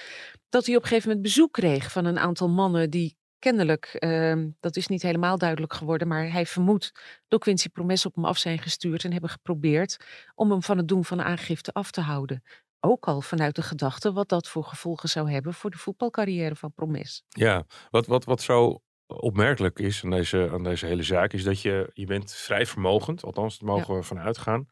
dat 0.49 0.67
hij 0.67 0.77
op 0.77 0.83
een 0.83 0.89
gegeven 0.89 1.09
moment 1.09 1.27
bezoek 1.27 1.53
kreeg 1.53 1.93
van 1.93 2.05
een 2.05 2.19
aantal 2.19 2.49
mannen 2.49 2.91
die 2.91 3.17
kennelijk, 3.39 3.85
ehm, 3.85 4.49
dat 4.61 4.77
is 4.77 4.87
niet 4.87 5.03
helemaal 5.03 5.39
duidelijk 5.39 5.73
geworden, 5.73 6.09
maar 6.09 6.33
hij 6.33 6.47
vermoedt 6.47 6.93
door 7.29 7.39
Quincy 7.39 7.69
Promes 7.69 8.07
op 8.07 8.15
hem 8.15 8.25
af 8.25 8.39
zijn 8.39 8.59
gestuurd 8.59 9.05
en 9.05 9.13
hebben 9.13 9.31
geprobeerd 9.31 10.05
om 10.35 10.51
hem 10.51 10.63
van 10.63 10.77
het 10.77 10.89
doen 10.89 11.05
van 11.05 11.23
aangifte 11.23 11.73
af 11.73 11.91
te 11.91 12.01
houden. 12.01 12.43
Ook 12.81 13.07
al 13.07 13.21
vanuit 13.21 13.55
de 13.55 13.63
gedachte 13.63 14.13
wat 14.13 14.29
dat 14.29 14.49
voor 14.49 14.65
gevolgen 14.65 15.09
zou 15.09 15.31
hebben 15.31 15.55
voor 15.55 15.71
de 15.71 15.79
voetbalcarrière 15.79 16.57
van 16.57 16.73
Promes. 16.73 17.23
Ja, 17.29 17.65
wat, 17.91 18.07
wat, 18.07 18.25
wat 18.25 18.43
zo 18.43 18.81
opmerkelijk 19.07 19.79
is 19.79 20.05
aan 20.05 20.11
deze, 20.11 20.49
aan 20.53 20.63
deze 20.63 20.87
hele 20.87 21.03
zaak, 21.03 21.33
is 21.33 21.43
dat 21.43 21.61
je, 21.61 21.91
je 21.93 22.07
bent 22.07 22.33
vrij 22.33 22.67
vermogend. 22.67 23.25
Althans, 23.25 23.59
daar 23.59 23.69
mogen 23.69 23.95
we 23.95 24.03
van 24.03 24.19
uitgaan. 24.19 24.69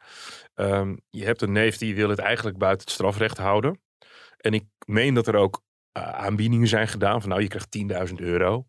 Ehm, 0.54 0.96
je 1.10 1.24
hebt 1.24 1.42
een 1.42 1.52
neef 1.52 1.76
die 1.76 1.94
wil 1.94 2.08
het 2.08 2.18
eigenlijk 2.18 2.58
buiten 2.58 2.84
het 2.84 2.94
strafrecht 2.94 3.38
houden. 3.38 3.80
En 4.36 4.52
ik 4.52 4.64
meen 4.84 5.14
dat 5.14 5.26
er 5.26 5.34
ook 5.34 5.64
aanbiedingen 5.96 6.68
zijn 6.68 6.88
gedaan. 6.88 7.20
Van 7.20 7.28
nou, 7.30 7.42
je 7.42 7.48
krijgt 7.48 8.08
10.000 8.08 8.14
euro. 8.14 8.66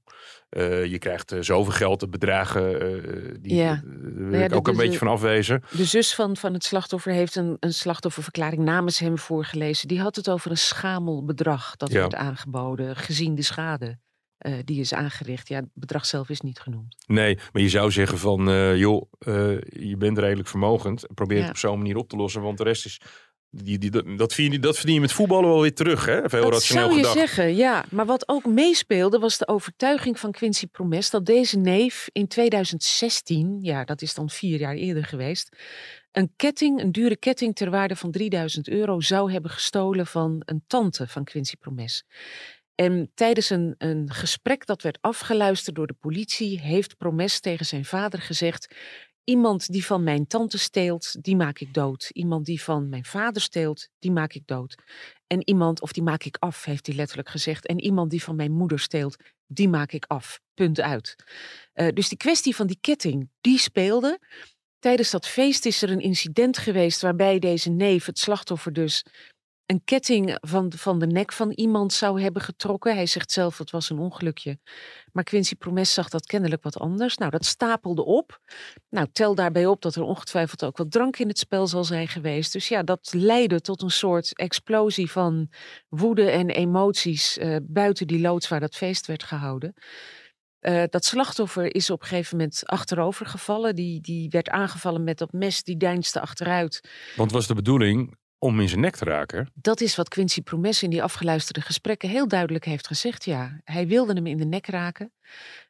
Uh, 0.50 0.86
je 0.86 0.98
krijgt 0.98 1.34
uh, 1.34 1.42
zoveel 1.42 1.74
geld, 1.74 2.00
de 2.00 2.10
bedragen, 2.10 3.42
die 3.42 3.56
Ja. 3.56 3.82
wil 4.04 4.40
ja, 4.40 4.44
ik 4.44 4.50
de- 4.50 4.56
ook 4.56 4.68
een 4.68 4.76
de- 4.76 4.84
beetje 4.84 4.98
van 4.98 5.08
afwezen. 5.08 5.64
De 5.72 5.86
zus 5.86 6.16
van, 6.16 6.38
van 6.38 6.54
het 6.54 6.64
slachtoffer 6.64 7.12
heeft 7.12 7.36
een, 7.36 7.58
een 7.60 7.74
slachtofferverklaring 7.74 8.62
namens 8.64 9.00
hem 9.00 9.18
voorgelezen. 9.18 9.88
Die 9.88 10.00
had 10.00 10.16
het 10.16 10.30
over 10.30 10.52
een 10.52 10.58
schamel 10.58 11.26
bedrag 11.26 11.76
dat 11.76 11.92
Ja. 11.92 12.00
werd 12.00 12.16
aangeboden, 12.16 12.96
gezien 12.96 13.36
de 13.36 13.42
schade 13.42 13.98
eh, 14.38 14.54
die 14.64 14.80
is 14.80 14.94
aangericht. 14.94 15.48
Ja, 15.48 15.56
het 15.60 15.70
bedrag 15.74 16.06
zelf 16.06 16.30
is 16.30 16.42
niet 16.42 16.60
genoemd. 16.60 16.96
Nee, 17.08 17.38
maar 17.54 17.62
je 17.62 17.70
zou 17.70 17.92
zeggen 17.92 18.18
van, 18.18 18.50
eh, 18.50 18.76
joh, 18.78 19.12
eh, 19.20 19.34
je 19.70 19.96
bent 19.98 20.18
redelijk 20.18 20.48
vermogend. 20.48 21.08
Probeer 21.14 21.40
het 21.42 21.50
op 21.50 21.58
zo'n 21.58 21.78
manier 21.78 21.96
op 21.98 22.10
te 22.10 22.16
lossen, 22.16 22.42
want 22.42 22.58
de 22.58 22.64
rest 22.64 22.86
is... 22.86 23.02
Die, 23.50 23.78
die, 23.78 24.16
dat, 24.16 24.34
verdien 24.34 24.52
je, 24.52 24.60
dat 24.60 24.76
verdien 24.76 24.94
je 24.94 25.02
met 25.02 25.12
voetballen 25.12 25.50
wel 25.50 25.62
weer 25.62 25.74
terug, 25.74 26.06
hè? 26.06 26.30
Veel 26.30 26.42
Dat 26.42 26.52
rationeel 26.52 26.84
zou 26.84 26.98
je 26.98 27.06
gedacht. 27.06 27.18
zeggen, 27.18 27.56
ja. 27.56 27.86
Maar 27.90 28.06
wat 28.06 28.28
ook 28.30 28.46
meespeelde 28.46 29.20
was 29.20 29.38
de 29.38 29.48
overtuiging 29.48 30.20
van 30.20 30.32
Quincy 30.32 30.68
Promes 30.68 31.10
dat 31.10 31.26
deze 31.26 31.58
neef 31.58 32.10
in 32.12 32.28
2016, 32.28 33.60
ja, 33.62 33.84
dat 33.84 34.02
is 34.02 34.14
dan 34.14 34.30
vier 34.30 34.60
jaar 34.60 34.76
eerder 34.76 35.06
geweest, 35.06 35.56
een 36.12 36.34
ketting, 36.36 36.82
een 36.82 36.92
dure 36.92 37.18
ketting 37.18 37.56
ter 37.56 37.70
waarde 37.70 37.96
van 37.96 38.12
3000 38.12 38.68
euro 38.70 39.00
zou 39.00 39.32
hebben 39.32 39.52
gestolen 39.52 40.08
van 40.08 40.42
een 40.46 40.64
tante 40.68 41.08
van 41.08 41.24
Quincy 41.24 41.56
Promes. 41.56 42.04
En 42.76 43.12
tijdens 43.14 43.50
een, 43.50 43.76
een 43.78 44.12
gesprek 44.12 44.66
dat 44.66 44.82
werd 44.82 44.98
afgeluisterd 45.02 45.76
door 45.76 45.88
de 45.88 45.96
politie, 46.00 46.60
heeft 46.60 46.98
Promes 46.98 47.40
tegen 47.40 47.66
zijn 47.66 47.86
vader 47.86 48.22
gezegd: 48.22 48.76
Iemand 49.30 49.72
die 49.72 49.86
van 49.86 50.04
mijn 50.04 50.28
tante 50.28 50.58
steelt, 50.58 51.24
die 51.24 51.36
maak 51.36 51.60
ik 51.60 51.74
dood. 51.74 52.10
Iemand 52.14 52.46
die 52.46 52.62
van 52.62 52.90
mijn 52.90 53.06
vader 53.06 53.42
steelt, 53.42 53.88
die 54.00 54.12
maak 54.12 54.34
ik 54.34 54.48
dood. 54.48 54.76
En 55.28 55.48
iemand, 55.48 55.82
of 55.82 55.92
die 55.92 56.04
maak 56.04 56.24
ik 56.24 56.38
af, 56.40 56.64
heeft 56.64 56.88
hij 56.88 56.96
letterlijk 56.96 57.30
gezegd. 57.30 57.66
En 57.66 57.80
iemand 57.80 58.10
die 58.10 58.24
van 58.24 58.36
mijn 58.36 58.52
moeder 58.52 58.80
steelt, 58.80 59.16
die 59.48 59.70
maak 59.70 59.92
ik 59.92 60.06
af. 60.06 60.40
Punt 60.54 60.80
uit. 60.80 61.16
Eh, 61.74 61.88
dus 61.94 62.10
die 62.10 62.18
kwestie 62.18 62.56
van 62.56 62.68
die 62.68 62.78
ketting, 62.82 63.30
die 63.42 63.60
speelde. 63.60 64.20
Tijdens 64.80 65.12
dat 65.12 65.28
feest 65.28 65.66
is 65.66 65.82
er 65.82 65.90
een 65.90 66.02
incident 66.02 66.58
geweest 66.58 67.02
waarbij 67.02 67.40
deze 67.40 67.70
neef, 67.70 68.06
het 68.06 68.20
slachtoffer 68.20 68.74
dus, 68.74 69.06
een 69.68 69.84
ketting 69.84 70.38
van, 70.42 70.72
van 70.76 71.00
de 71.00 71.06
nek 71.06 71.32
van 71.32 71.52
iemand 71.52 71.94
zou 71.94 72.22
hebben 72.22 72.42
getrokken. 72.42 72.96
Hij 72.96 73.06
zegt 73.06 73.32
zelf, 73.32 73.58
het 73.58 73.72
was 73.72 73.90
een 73.90 74.00
ongelukje. 74.00 74.60
Maar 75.12 75.24
Quincy 75.24 75.56
Promes 75.56 75.94
zag 75.94 76.10
dat 76.10 76.26
kennelijk 76.26 76.64
wat 76.64 76.80
anders. 76.80 77.18
Nou, 77.18 77.32
dat 77.32 77.46
stapelde 77.46 78.06
op. 78.06 78.40
Nou, 78.90 79.08
tel 79.12 79.36
daarbij 79.36 79.66
op 79.66 79.82
dat 79.82 79.96
er 79.96 80.04
ongetwijfeld 80.04 80.66
ook 80.66 80.78
wat 80.78 80.92
drank 80.92 81.18
in 81.18 81.28
het 81.28 81.40
spel 81.40 81.68
zal 81.68 81.84
zijn 81.84 82.08
geweest. 82.08 82.54
Dus 82.54 82.68
ja, 82.68 82.84
dat 82.84 83.14
leidde 83.16 83.62
tot 83.62 83.82
een 83.82 83.92
soort 83.92 84.36
explosie 84.36 85.12
van 85.12 85.50
woede 85.90 86.30
en 86.30 86.50
emoties 86.50 87.38
eh, 87.38 87.56
buiten 87.62 88.08
die 88.08 88.22
loods 88.22 88.48
waar 88.48 88.60
dat 88.60 88.76
feest 88.76 89.08
werd 89.08 89.24
gehouden. 89.24 89.74
Eh, 90.60 90.84
dat 90.90 91.06
slachtoffer 91.06 91.76
is 91.76 91.90
op 91.90 92.02
een 92.02 92.08
gegeven 92.08 92.38
moment 92.38 92.62
achterover 92.66 93.26
gevallen. 93.26 93.76
Die, 93.76 94.02
die 94.02 94.30
werd 94.30 94.50
aangevallen 94.50 95.04
met 95.04 95.18
dat 95.18 95.32
mes, 95.32 95.64
die 95.64 95.78
deinsde 95.78 96.20
achteruit. 96.20 96.90
Want 97.16 97.32
was 97.32 97.48
de 97.48 97.54
bedoeling 97.54 98.18
om 98.40 98.60
in 98.60 98.70
zijn 98.70 98.82
nek 98.82 98.96
te 98.96 99.06
raken. 99.06 99.52
Dat 99.54 99.82
is 99.82 99.96
wat 99.96 100.10
Quincy 100.10 100.42
Promes 100.42 100.84
in 100.84 100.90
die 100.90 101.04
afgeluisterde 101.04 101.62
gesprekken 101.62 102.10
heel 102.10 102.28
duidelijk 102.28 102.66
heeft 102.66 102.88
gezegd. 102.88 103.26
Ja, 103.26 103.62
hij 103.64 103.88
wilde 103.88 104.14
hem 104.14 104.26
in 104.26 104.38
de 104.38 104.46
nek 104.46 104.68
raken. 104.68 105.12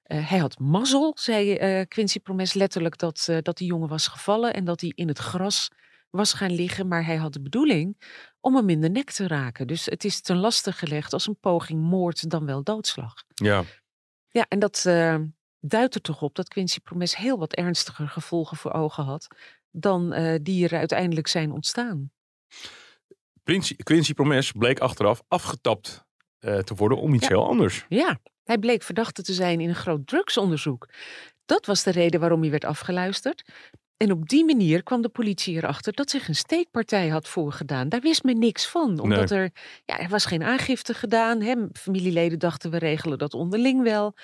Eh, 0.03 0.29
hij 0.29 0.37
had 0.37 0.59
mazzel, 0.59 1.11
zei 1.19 1.53
eh, 1.53 1.87
Quincy 1.87 2.19
Promes 2.19 2.53
letterlijk, 2.53 2.97
dat, 2.97 3.25
eh, 3.29 3.37
dat 3.41 3.57
die 3.57 3.67
jongen 3.67 3.87
was 3.87 4.07
gevallen 4.07 4.53
en 4.53 4.65
dat 4.65 4.81
hij 4.81 4.91
in 4.95 5.07
het 5.07 5.17
gras 5.17 5.69
was 6.09 6.33
gaan 6.33 6.51
liggen. 6.51 6.87
Maar 6.87 7.05
hij 7.05 7.15
had 7.15 7.33
de 7.33 7.41
bedoeling 7.41 7.97
om 8.39 8.55
hem 8.55 8.69
in 8.69 8.81
de 8.81 8.89
nek 8.89 9.11
te 9.11 9.27
raken. 9.27 9.67
Dus 9.67 9.85
het 9.85 10.03
is 10.03 10.21
ten 10.21 10.37
laste 10.37 10.71
gelegd 10.71 11.13
als 11.13 11.27
een 11.27 11.39
poging 11.39 11.81
moord 11.81 12.29
dan 12.29 12.45
wel 12.45 12.63
doodslag. 12.63 13.23
Ja, 13.33 13.63
Ja, 14.29 14.45
en 14.49 14.59
dat 14.59 14.81
duidt 15.59 15.95
er 15.95 16.01
toch 16.01 16.21
op 16.21 16.35
dat 16.35 16.47
Quincy 16.47 16.79
Promes 16.79 17.15
heel 17.15 17.37
wat 17.37 17.53
ernstiger 17.53 18.07
gevolgen 18.07 18.57
voor 18.57 18.73
ogen 18.73 19.03
had 19.03 19.27
dan 19.71 20.09
die 20.41 20.67
er 20.67 20.77
uiteindelijk 20.77 21.27
zijn 21.27 21.51
ontstaan. 21.51 22.11
Quincy, 23.43 23.75
Quincy 23.75 24.13
Promes 24.13 24.51
bleek 24.51 24.79
achteraf 24.79 25.21
afgetapt 25.27 26.05
eh, 26.39 26.57
te 26.57 26.75
worden 26.75 26.97
om 26.97 27.13
iets 27.13 27.27
Ja. 27.27 27.35
heel 27.35 27.47
anders. 27.47 27.85
Ja, 27.89 28.19
hij 28.43 28.57
bleek 28.57 28.83
verdachte 28.83 29.21
te 29.23 29.33
zijn 29.33 29.59
in 29.59 29.69
een 29.69 29.75
groot 29.75 30.07
drugsonderzoek. 30.07 30.89
Dat 31.45 31.65
was 31.65 31.83
de 31.83 31.91
reden 31.91 32.19
waarom 32.19 32.41
hij 32.41 32.49
werd 32.49 32.65
afgeluisterd. 32.65 33.43
En 33.97 34.11
op 34.11 34.29
die 34.29 34.45
manier 34.45 34.83
kwam 34.83 35.01
de 35.01 35.09
politie 35.09 35.55
erachter 35.55 35.93
dat 35.93 36.09
zich 36.09 36.27
een 36.27 36.35
steekpartij 36.35 37.07
had 37.07 37.27
voorgedaan. 37.27 37.89
Daar 37.89 38.01
wist 38.01 38.23
men 38.23 38.39
niks 38.39 38.67
van, 38.67 38.99
omdat 38.99 39.31
er, 39.31 39.51
ja, 39.85 39.99
er 39.99 40.09
was 40.09 40.25
geen 40.25 40.43
aangifte 40.43 40.93
gedaan. 40.93 41.41
Hè. 41.41 41.55
Familieleden 41.73 42.39
dachten 42.39 42.71
we 42.71 42.77
regelen 42.77 43.17
dat 43.17 43.33
onderling 43.33 43.83
wel. 43.83 44.15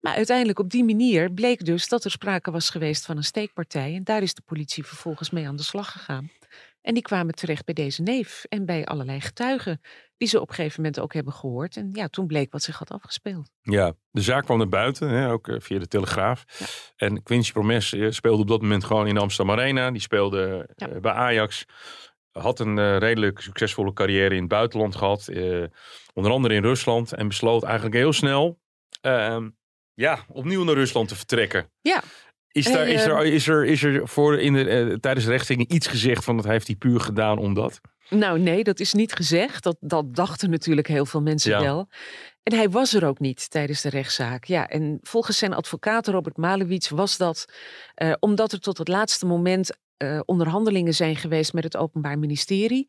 Maar 0.00 0.14
uiteindelijk 0.14 0.58
op 0.58 0.70
die 0.70 0.84
manier 0.84 1.32
bleek 1.32 1.64
dus 1.64 1.88
dat 1.88 2.04
er 2.04 2.10
sprake 2.10 2.50
was 2.50 2.70
geweest 2.70 3.04
van 3.04 3.16
een 3.16 3.24
steekpartij. 3.24 3.94
En 3.94 4.04
daar 4.04 4.22
is 4.22 4.34
de 4.34 4.42
politie 4.44 4.84
vervolgens 4.84 5.30
mee 5.30 5.46
aan 5.48 5.56
de 5.56 5.62
slag 5.62 5.92
gegaan. 5.92 6.30
En 6.86 6.94
die 6.94 7.02
kwamen 7.02 7.34
terecht 7.34 7.64
bij 7.64 7.74
deze 7.74 8.02
neef 8.02 8.44
en 8.48 8.64
bij 8.66 8.84
allerlei 8.86 9.20
getuigen 9.20 9.80
die 10.16 10.28
ze 10.28 10.40
op 10.40 10.48
een 10.48 10.54
gegeven 10.54 10.82
moment 10.82 11.00
ook 11.00 11.14
hebben 11.14 11.32
gehoord. 11.32 11.76
En 11.76 11.90
ja, 11.92 12.08
toen 12.08 12.26
bleek 12.26 12.52
wat 12.52 12.62
zich 12.62 12.78
had 12.78 12.90
afgespeeld. 12.90 13.50
Ja, 13.62 13.92
de 14.10 14.20
zaak 14.20 14.44
kwam 14.44 14.58
naar 14.58 14.68
buiten, 14.68 15.08
hè, 15.08 15.30
ook 15.30 15.48
eh, 15.48 15.56
via 15.60 15.78
de 15.78 15.88
Telegraaf. 15.88 16.44
Ja. 16.58 16.66
En 17.06 17.22
Quincy 17.22 17.52
Promes 17.52 17.92
eh, 17.92 18.10
speelde 18.10 18.42
op 18.42 18.48
dat 18.48 18.60
moment 18.62 18.84
gewoon 18.84 19.06
in 19.06 19.14
de 19.14 19.20
Amsterdam 19.20 19.58
Arena. 19.58 19.90
Die 19.90 20.00
speelde 20.00 20.68
Ja. 20.74 20.88
eh, 20.88 21.00
bij 21.00 21.12
Ajax. 21.12 21.64
Had 22.30 22.60
een 22.60 22.98
redelijk 22.98 23.40
succesvolle 23.40 23.92
carrière 23.92 24.34
in 24.34 24.40
het 24.40 24.48
buitenland 24.48 24.96
gehad. 24.96 25.28
eh, 25.28 25.64
onder 26.14 26.32
andere 26.32 26.54
in 26.54 26.62
Rusland. 26.62 27.12
En 27.12 27.28
besloot 27.28 27.62
eigenlijk 27.62 27.94
heel 27.94 28.12
snel 28.12 28.60
ehm, 29.00 29.48
ja, 29.94 30.18
opnieuw 30.28 30.64
naar 30.64 30.74
Rusland 30.74 31.08
te 31.08 31.16
vertrekken. 31.16 31.70
Ja. 31.80 32.02
Is, 32.56 32.72
daar, 32.72 32.88
is, 32.88 33.04
er, 33.04 33.16
eh, 33.16 33.32
is, 33.32 33.48
er, 33.48 33.64
is 33.64 33.82
er 33.82 34.08
voor 34.08 34.38
in 34.38 34.52
de, 34.52 34.68
eh, 34.68 34.94
tijdens 34.94 35.24
de 35.24 35.30
rechtszitting 35.30 35.70
iets 35.70 35.86
gezegd 35.86 36.24
van 36.24 36.36
dat 36.36 36.44
hij 36.44 36.52
heeft 36.54 36.66
hij 36.66 36.76
puur 36.76 37.00
gedaan 37.00 37.38
omdat? 37.38 37.80
Nou 38.08 38.38
nee, 38.38 38.64
dat 38.64 38.80
is 38.80 38.92
niet 38.92 39.12
gezegd. 39.12 39.62
Dat, 39.62 39.76
dat 39.80 40.14
dachten 40.14 40.50
natuurlijk 40.50 40.86
heel 40.86 41.06
veel 41.06 41.22
mensen 41.22 41.50
Ja. 41.50 41.60
wel. 41.60 41.88
En 42.42 42.56
hij 42.56 42.70
was 42.70 42.94
er 42.94 43.06
ook 43.06 43.18
niet 43.18 43.50
tijdens 43.50 43.80
de 43.82 43.88
rechtszaak. 43.88 44.44
Ja, 44.44 44.68
en 44.68 44.98
volgens 45.02 45.38
zijn 45.38 45.54
advocaat 45.54 46.06
Robert 46.08 46.36
Malewitz 46.36 46.88
was 46.88 47.16
dat 47.16 47.44
eh, 47.94 48.12
omdat 48.18 48.52
er 48.52 48.60
tot 48.60 48.78
het 48.78 48.88
laatste 48.88 49.26
moment 49.26 49.76
eh, 49.96 50.20
onderhandelingen 50.24 50.94
zijn 50.94 51.16
geweest 51.16 51.52
met 51.52 51.64
het 51.64 51.76
Openbaar 51.76 52.18
Ministerie. 52.18 52.88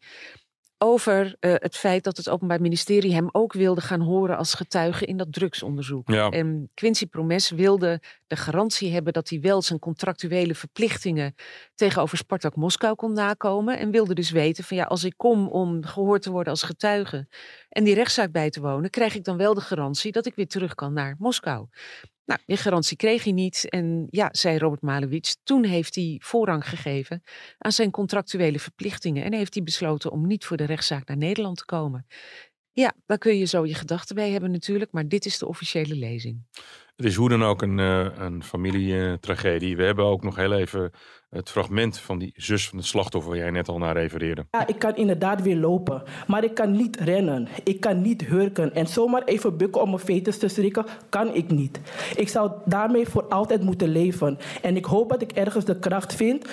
Over 0.79 1.35
eh, 1.39 1.53
het 1.55 1.75
feit 1.75 2.03
dat 2.03 2.17
het 2.17 2.29
Openbaar 2.29 2.61
Ministerie 2.61 3.13
hem 3.13 3.29
ook 3.31 3.53
wilde 3.53 3.81
gaan 3.81 4.01
horen 4.01 4.37
als 4.37 4.53
getuige 4.53 5.05
in 5.05 5.17
dat 5.17 5.33
drugsonderzoek. 5.33 6.09
Ja. 6.09 6.29
En 6.29 6.69
Quincy 6.73 7.05
Promes 7.05 7.49
wilde 7.49 8.01
de 8.27 8.35
garantie 8.35 8.91
hebben 8.93 9.13
dat 9.13 9.29
hij 9.29 9.39
wel 9.39 9.61
zijn 9.61 9.79
contractuele 9.79 10.55
verplichtingen 10.55 11.35
tegenover 11.75 12.17
Spartak 12.17 12.55
Moskou 12.55 12.95
kon 12.95 13.13
nakomen. 13.13 13.79
En 13.79 13.91
wilde 13.91 14.13
dus 14.13 14.31
weten 14.31 14.63
van 14.63 14.77
ja, 14.77 14.83
als 14.83 15.03
ik 15.03 15.13
kom 15.17 15.47
om 15.47 15.83
gehoord 15.83 16.21
te 16.21 16.31
worden 16.31 16.51
als 16.51 16.63
getuige 16.63 17.27
en 17.69 17.83
die 17.83 17.95
rechtszaak 17.95 18.31
bij 18.31 18.49
te 18.49 18.61
wonen, 18.61 18.89
krijg 18.89 19.15
ik 19.15 19.23
dan 19.23 19.37
wel 19.37 19.53
de 19.53 19.61
garantie 19.61 20.11
dat 20.11 20.25
ik 20.25 20.35
weer 20.35 20.47
terug 20.47 20.75
kan 20.75 20.93
naar 20.93 21.15
Moskou. 21.19 21.67
Nou, 22.27 22.39
die 22.45 22.57
garantie 22.57 22.97
kreeg 22.97 23.23
hij 23.23 23.33
niet. 23.33 23.69
En 23.69 24.07
ja, 24.09 24.29
zei 24.31 24.57
Robert 24.57 24.81
Malewitz, 24.81 25.35
toen 25.43 25.63
heeft 25.63 25.95
hij 25.95 26.21
voorrang 26.23 26.69
gegeven 26.69 27.23
aan 27.57 27.71
zijn 27.71 27.91
contractuele 27.91 28.59
verplichtingen. 28.59 29.23
En 29.23 29.33
heeft 29.33 29.53
hij 29.53 29.63
besloten 29.63 30.11
om 30.11 30.27
niet 30.27 30.45
voor 30.45 30.57
de 30.57 30.65
rechtszaak 30.65 31.07
naar 31.07 31.17
Nederland 31.17 31.57
te 31.57 31.65
komen. 31.65 32.05
Ja, 32.79 32.93
daar 33.05 33.17
kun 33.17 33.37
je 33.37 33.45
zo 33.45 33.65
je 33.65 33.73
gedachten 33.73 34.15
bij 34.15 34.31
hebben 34.31 34.51
natuurlijk, 34.51 34.91
maar 34.91 35.07
dit 35.07 35.25
is 35.25 35.37
de 35.37 35.47
officiële 35.47 35.95
lezing. 35.95 36.41
Het 36.95 37.05
is 37.05 37.15
hoe 37.15 37.29
dan 37.29 37.43
ook 37.43 37.61
een, 37.61 37.79
eh, 37.79 38.07
een 38.17 38.43
familietragedie. 38.43 39.77
We 39.77 39.83
hebben 39.83 40.05
ook 40.05 40.23
nog 40.23 40.35
heel 40.35 40.53
even 40.53 40.91
het 41.29 41.49
fragment 41.49 41.99
van 41.99 42.19
die 42.19 42.33
zus 42.35 42.67
van 42.69 42.77
het 42.77 42.87
slachtoffer 42.87 43.31
waar 43.31 43.39
jij 43.39 43.51
net 43.51 43.67
al 43.67 43.77
naar 43.77 43.97
refereerde. 43.97 44.45
Ja, 44.51 44.67
ik 44.67 44.79
kan 44.79 44.95
inderdaad 44.95 45.41
weer 45.41 45.55
lopen, 45.55 46.03
maar 46.27 46.43
ik 46.43 46.53
kan 46.53 46.71
niet 46.71 46.99
rennen. 46.99 47.47
Ik 47.63 47.79
kan 47.79 48.01
niet 48.01 48.25
hurken 48.25 48.73
en 48.73 48.87
zomaar 48.87 49.23
even 49.23 49.57
bukken 49.57 49.81
om 49.81 49.89
mijn 49.89 50.01
fetus 50.01 50.37
te 50.37 50.47
strikken, 50.47 50.85
kan 51.09 51.33
ik 51.35 51.49
niet. 51.49 51.79
Ik 52.15 52.29
zou 52.29 52.51
daarmee 52.65 53.07
voor 53.07 53.23
altijd 53.23 53.61
moeten 53.61 53.89
leven. 53.89 54.37
En 54.61 54.75
ik 54.75 54.85
hoop 54.85 55.09
dat 55.09 55.21
ik 55.21 55.31
ergens 55.31 55.65
de 55.65 55.79
kracht 55.79 56.15
vind, 56.15 56.47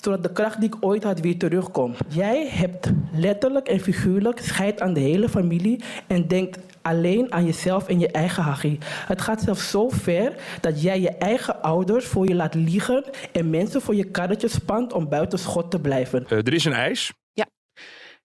zodat 0.00 0.22
de 0.22 0.32
kracht 0.32 0.60
die 0.60 0.68
ik 0.68 0.76
ooit 0.80 1.04
had 1.04 1.20
weer 1.20 1.38
terugkomt. 1.38 1.98
Jij 2.08 2.48
hebt 2.48 2.90
letterlijk 3.12 3.68
en 3.68 3.80
figuurlijk 3.80 4.40
scheid 4.40 4.80
aan 4.80 4.92
de 4.92 5.00
hele 5.00 5.28
familie 5.28 5.80
en 6.06 6.28
denkt 6.28 6.58
alleen 6.82 7.32
aan 7.32 7.44
jezelf 7.44 7.88
en 7.88 7.98
je 7.98 8.08
eigen 8.08 8.42
hachie. 8.42 8.78
Het 8.82 9.20
gaat 9.20 9.40
zelfs 9.42 9.70
zo 9.70 9.88
ver 9.88 10.34
dat 10.60 10.82
jij 10.82 11.00
je 11.00 11.10
eigen 11.10 11.62
ouders 11.62 12.06
voor 12.06 12.28
je 12.28 12.34
laat 12.34 12.54
liegen 12.54 13.04
en 13.32 13.50
mensen 13.50 13.80
voor 13.80 13.94
je 13.94 14.04
karretje 14.04 14.48
spant 14.48 14.92
om 14.92 15.08
buiten 15.08 15.38
schot 15.38 15.70
te 15.70 15.80
blijven. 15.80 16.26
Eh, 16.28 16.38
er 16.38 16.54
is 16.54 16.64
een 16.64 16.72
eis. 16.72 17.12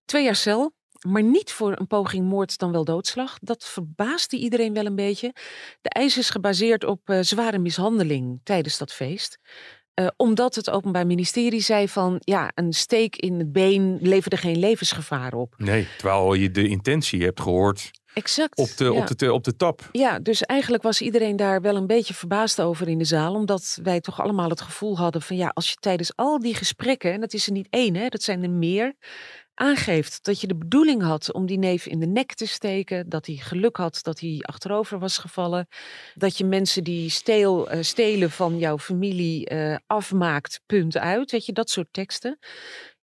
Twee 0.06 0.24
jaar 0.24 0.36
cel. 0.36 0.74
maar 1.08 1.24
niet 1.24 1.52
voor 1.52 1.80
een 1.80 1.88
poging 1.88 2.26
moord 2.26 2.58
dan 2.58 2.72
wel 2.72 2.84
doodslag. 2.84 3.38
Dat 3.40 3.66
verbaasde 3.66 4.38
iedereen 4.38 4.74
wel 4.74 4.86
een 4.86 4.96
beetje. 4.96 5.34
De 5.82 5.90
eis 5.90 6.18
is 6.18 6.30
gebaseerd 6.30 6.84
op 6.84 7.10
uh, 7.10 7.20
zware 7.22 7.60
mishandeling 7.60 8.42
tijdens 8.44 8.78
dat 8.78 8.94
feest. 8.94 9.40
Uh, 9.96 10.08
omdat 10.18 10.56
het 10.56 10.70
Openbaar 10.70 11.08
Ministerie 11.08 11.62
zei 11.62 11.90
van 11.90 12.16
ja, 12.20 12.52
een 12.56 12.74
steek 12.74 13.16
in 13.16 13.40
het 13.40 13.52
been 13.52 13.98
leverde 14.02 14.38
geen 14.38 14.60
levensgevaar 14.60 15.34
op. 15.34 15.56
Nee, 15.58 15.88
terwijl 15.98 16.34
je 16.34 16.52
de 16.52 16.68
intentie 16.68 17.24
hebt 17.24 17.42
gehoord. 17.42 17.92
Exact. 18.14 18.58
Op 18.58 18.78
de, 18.78 18.84
ja. 18.84 18.92
op, 18.92 19.18
de, 19.18 19.34
op 19.34 19.44
de 19.44 19.56
tap. 19.56 19.90
Ja, 19.92 20.20
dus 20.20 20.42
eigenlijk 20.42 20.84
was 20.84 21.02
iedereen 21.02 21.36
daar 21.36 21.62
wel 21.62 21.76
een 21.76 21.88
beetje 21.88 22.14
verbaasd 22.14 22.62
over 22.62 22.88
in 22.88 22.98
de 22.98 23.06
zaal. 23.06 23.34
Omdat 23.34 23.80
wij 23.84 24.02
toch 24.02 24.22
allemaal 24.22 24.50
het 24.50 24.62
gevoel 24.62 24.98
hadden 24.98 25.22
van 25.22 25.36
ja, 25.36 25.52
als 25.54 25.70
je 25.70 25.76
tijdens 25.80 26.16
al 26.16 26.40
die 26.40 26.56
gesprekken, 26.56 27.14
en 27.14 27.22
dat 27.22 27.34
is 27.34 27.46
er 27.46 27.52
niet 27.52 27.68
één, 27.70 27.96
hè, 27.96 28.08
dat 28.08 28.24
zijn 28.24 28.44
er 28.44 28.50
meer, 28.50 28.94
aangeeft 29.56 30.24
dat 30.24 30.42
je 30.42 30.48
de 30.48 30.56
bedoeling 30.56 31.02
had 31.02 31.32
om 31.32 31.46
die 31.46 31.58
neef 31.58 31.86
in 31.86 32.00
de 32.00 32.08
nek 32.08 32.34
te 32.34 32.48
steken, 32.48 33.10
dat 33.10 33.26
hij 33.26 33.36
geluk 33.36 33.78
had 33.78 34.00
dat 34.02 34.20
hij 34.20 34.39
achterover 34.42 35.00
was 35.00 35.18
gevallen, 35.18 35.68
dat 36.16 36.38
je 36.38 36.46
mensen 36.46 36.84
die 36.84 37.13
uh, 37.28 37.63
stelen 37.82 38.32
van 38.32 38.58
jouw 38.58 38.80
familie 38.80 39.50
uh, 39.50 39.78
afmaakt, 39.88 40.62
punt 40.66 40.98
uit, 40.98 41.32
weet 41.32 41.46
je, 41.46 41.54
dat 41.54 41.70
soort 41.70 41.88
teksten. 41.92 42.39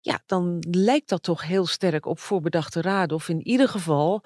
Ja, 0.00 0.22
dan 0.26 0.64
lijkt 0.70 1.08
dat 1.08 1.22
toch 1.22 1.42
heel 1.42 1.66
sterk 1.66 2.06
op 2.06 2.18
voorbedachte 2.18 2.80
raden, 2.80 3.16
of 3.16 3.28
in 3.28 3.46
ieder 3.46 3.68
geval 3.68 4.24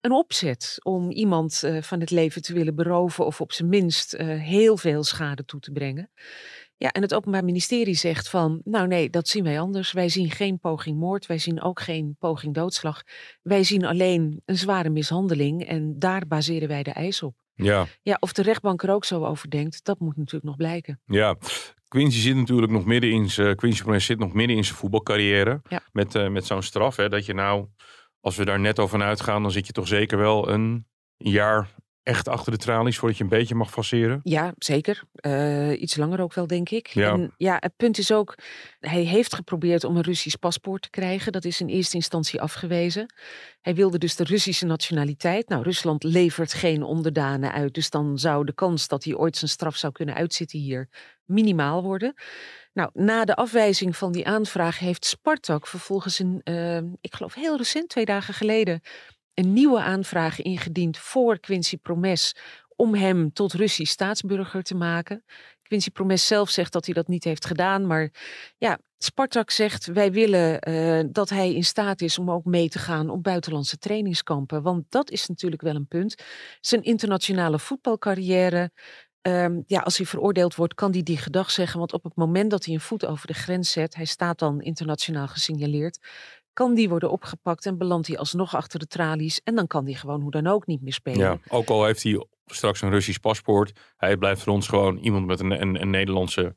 een 0.00 0.12
opzet 0.12 0.76
om 0.82 1.10
iemand 1.10 1.62
uh, 1.64 1.82
van 1.82 2.00
het 2.00 2.10
leven 2.10 2.42
te 2.42 2.52
willen 2.52 2.74
beroven 2.74 3.26
of 3.26 3.40
op 3.40 3.52
zijn 3.52 3.68
minst 3.68 4.16
heel 4.16 4.76
veel 4.76 5.04
schade 5.04 5.44
toe 5.44 5.60
te 5.60 5.72
brengen. 5.72 6.10
Ja, 6.78 6.90
en 6.90 7.02
het 7.02 7.14
Openbaar 7.14 7.44
Ministerie 7.44 7.94
zegt 7.94 8.28
van, 8.28 8.60
nou 8.64 8.86
nee, 8.86 9.10
dat 9.10 9.28
zien 9.28 9.44
wij 9.44 9.60
anders. 9.60 9.92
Wij 9.92 10.08
zien 10.08 10.30
geen 10.30 10.58
poging 10.58 10.98
moord, 10.98 11.26
wij 11.26 11.38
zien 11.38 11.62
ook 11.62 11.80
geen 11.80 12.16
poging 12.18 12.54
doodslag. 12.54 13.02
Wij 13.42 13.64
zien 13.64 13.84
alleen 13.84 14.42
een 14.44 14.56
zware 14.56 14.90
mishandeling 14.90 15.66
en 15.66 15.98
daar 15.98 16.26
baseren 16.26 16.68
wij 16.68 16.82
de 16.82 16.90
eis 16.90 17.22
op. 17.22 17.34
Ja. 17.54 17.86
Ja, 18.02 18.16
of 18.20 18.32
de 18.32 18.42
rechtbank 18.42 18.82
er 18.82 18.90
ook 18.90 19.04
zo 19.04 19.24
over 19.24 19.50
denkt, 19.50 19.84
dat 19.84 19.98
moet 19.98 20.16
natuurlijk 20.16 20.44
nog 20.44 20.56
blijken. 20.56 21.00
Ja, 21.04 21.36
Quincy 21.88 22.18
zit 22.18 22.36
natuurlijk 22.36 22.72
nog 22.72 22.84
midden 22.84 23.10
in 23.10 23.30
zijn, 23.30 23.56
Quincy 23.56 23.98
zit 23.98 24.18
nog 24.18 24.32
midden 24.32 24.56
in 24.56 24.64
zijn 24.64 24.76
voetbalcarrière. 24.76 25.60
Ja. 25.68 25.80
Met, 25.92 26.14
uh, 26.14 26.28
met 26.28 26.46
zo'n 26.46 26.62
straf, 26.62 26.96
hè, 26.96 27.08
dat 27.08 27.26
je 27.26 27.34
nou, 27.34 27.66
als 28.20 28.36
we 28.36 28.44
daar 28.44 28.60
net 28.60 28.78
over 28.78 29.02
uitgaan, 29.02 29.42
dan 29.42 29.52
zit 29.52 29.66
je 29.66 29.72
toch 29.72 29.88
zeker 29.88 30.18
wel 30.18 30.48
een 30.48 30.86
jaar 31.16 31.74
echt 32.06 32.28
achter 32.28 32.52
de 32.52 32.58
tralies 32.58 32.98
voordat 32.98 33.18
je 33.18 33.24
een 33.24 33.30
beetje 33.30 33.54
mag 33.54 33.70
faceren? 33.70 34.20
Ja, 34.22 34.54
zeker. 34.58 35.02
Uh, 35.20 35.80
iets 35.80 35.96
langer 35.96 36.20
ook 36.20 36.34
wel, 36.34 36.46
denk 36.46 36.70
ik. 36.70 36.86
Ja. 36.86 37.12
En 37.12 37.34
ja, 37.36 37.56
het 37.60 37.76
punt 37.76 37.98
is 37.98 38.12
ook, 38.12 38.34
hij 38.80 39.02
heeft 39.02 39.34
geprobeerd 39.34 39.84
om 39.84 39.96
een 39.96 40.02
Russisch 40.02 40.36
paspoort 40.36 40.82
te 40.82 40.90
krijgen. 40.90 41.32
Dat 41.32 41.44
is 41.44 41.60
in 41.60 41.68
eerste 41.68 41.96
instantie 41.96 42.40
afgewezen. 42.40 43.14
Hij 43.60 43.74
wilde 43.74 43.98
dus 43.98 44.16
de 44.16 44.24
Russische 44.24 44.66
nationaliteit. 44.66 45.48
Nou, 45.48 45.62
Rusland 45.62 46.02
levert 46.02 46.52
geen 46.52 46.82
onderdanen 46.82 47.52
uit. 47.52 47.74
Dus 47.74 47.90
dan 47.90 48.18
zou 48.18 48.44
de 48.44 48.54
kans 48.54 48.88
dat 48.88 49.04
hij 49.04 49.14
ooit 49.14 49.36
zijn 49.36 49.50
straf 49.50 49.76
zou 49.76 49.92
kunnen 49.92 50.14
uitzitten 50.14 50.58
hier 50.58 50.88
minimaal 51.24 51.82
worden. 51.82 52.14
Nou, 52.72 52.90
na 52.92 53.24
de 53.24 53.34
afwijzing 53.34 53.96
van 53.96 54.12
die 54.12 54.26
aanvraag 54.26 54.78
heeft 54.78 55.04
Spartak 55.04 55.66
vervolgens 55.66 56.18
een, 56.18 56.40
uh, 56.44 56.76
ik 57.00 57.14
geloof 57.14 57.34
heel 57.34 57.56
recent, 57.56 57.88
twee 57.88 58.04
dagen 58.04 58.34
geleden, 58.34 58.80
een 59.36 59.52
nieuwe 59.52 59.80
aanvraag 59.80 60.42
ingediend 60.42 60.98
voor 60.98 61.38
Quincy 61.38 61.76
Promes 61.76 62.34
om 62.76 62.94
hem 62.94 63.32
tot 63.32 63.52
Russisch 63.52 63.92
staatsburger 63.92 64.62
te 64.62 64.74
maken. 64.74 65.24
Quincy 65.62 65.90
Promes 65.90 66.26
zelf 66.26 66.50
zegt 66.50 66.72
dat 66.72 66.84
hij 66.84 66.94
dat 66.94 67.08
niet 67.08 67.24
heeft 67.24 67.46
gedaan, 67.46 67.86
maar 67.86 68.10
ja, 68.58 68.78
Spartak 68.98 69.50
zegt 69.50 69.86
wij 69.86 70.12
willen 70.12 70.68
uh, 70.68 71.04
dat 71.12 71.28
hij 71.28 71.54
in 71.54 71.64
staat 71.64 72.00
is 72.00 72.18
om 72.18 72.30
ook 72.30 72.44
mee 72.44 72.68
te 72.68 72.78
gaan 72.78 73.10
op 73.10 73.22
buitenlandse 73.22 73.78
trainingskampen, 73.78 74.62
want 74.62 74.84
dat 74.88 75.10
is 75.10 75.26
natuurlijk 75.26 75.62
wel 75.62 75.74
een 75.74 75.88
punt. 75.88 76.22
Zijn 76.60 76.82
internationale 76.82 77.58
voetbalcarrière, 77.58 78.70
Um, 79.28 79.62
ja, 79.66 79.80
als 79.80 79.96
hij 79.96 80.06
veroordeeld 80.06 80.54
wordt, 80.54 80.74
kan 80.74 80.92
hij 80.92 81.02
die 81.02 81.16
gedag 81.16 81.50
zeggen. 81.50 81.78
Want 81.78 81.92
op 81.92 82.04
het 82.04 82.16
moment 82.16 82.50
dat 82.50 82.64
hij 82.64 82.74
een 82.74 82.80
voet 82.80 83.06
over 83.06 83.26
de 83.26 83.34
grens 83.34 83.70
zet, 83.70 83.94
hij 83.94 84.04
staat 84.04 84.38
dan 84.38 84.60
internationaal 84.60 85.28
gesignaleerd, 85.28 85.98
kan 86.56 86.74
die 86.74 86.88
worden 86.88 87.10
opgepakt 87.10 87.66
en 87.66 87.78
belandt 87.78 88.06
hij 88.06 88.18
alsnog 88.18 88.54
achter 88.54 88.78
de 88.78 88.86
tralies. 88.86 89.40
En 89.44 89.54
dan 89.54 89.66
kan 89.66 89.84
hij 89.84 89.94
gewoon 89.94 90.20
hoe 90.20 90.30
dan 90.30 90.46
ook 90.46 90.66
niet 90.66 90.82
meer 90.82 90.92
spelen. 90.92 91.20
Ja, 91.20 91.38
ook 91.48 91.68
al 91.68 91.84
heeft 91.84 92.02
hij 92.02 92.26
straks 92.46 92.82
een 92.82 92.90
Russisch 92.90 93.18
paspoort, 93.20 93.72
hij 93.96 94.16
blijft 94.16 94.42
voor 94.42 94.52
ons 94.52 94.68
gewoon 94.68 94.98
iemand 94.98 95.26
met 95.26 95.40
een, 95.40 95.60
een, 95.60 95.80
een 95.80 95.90
Nederlandse 95.90 96.54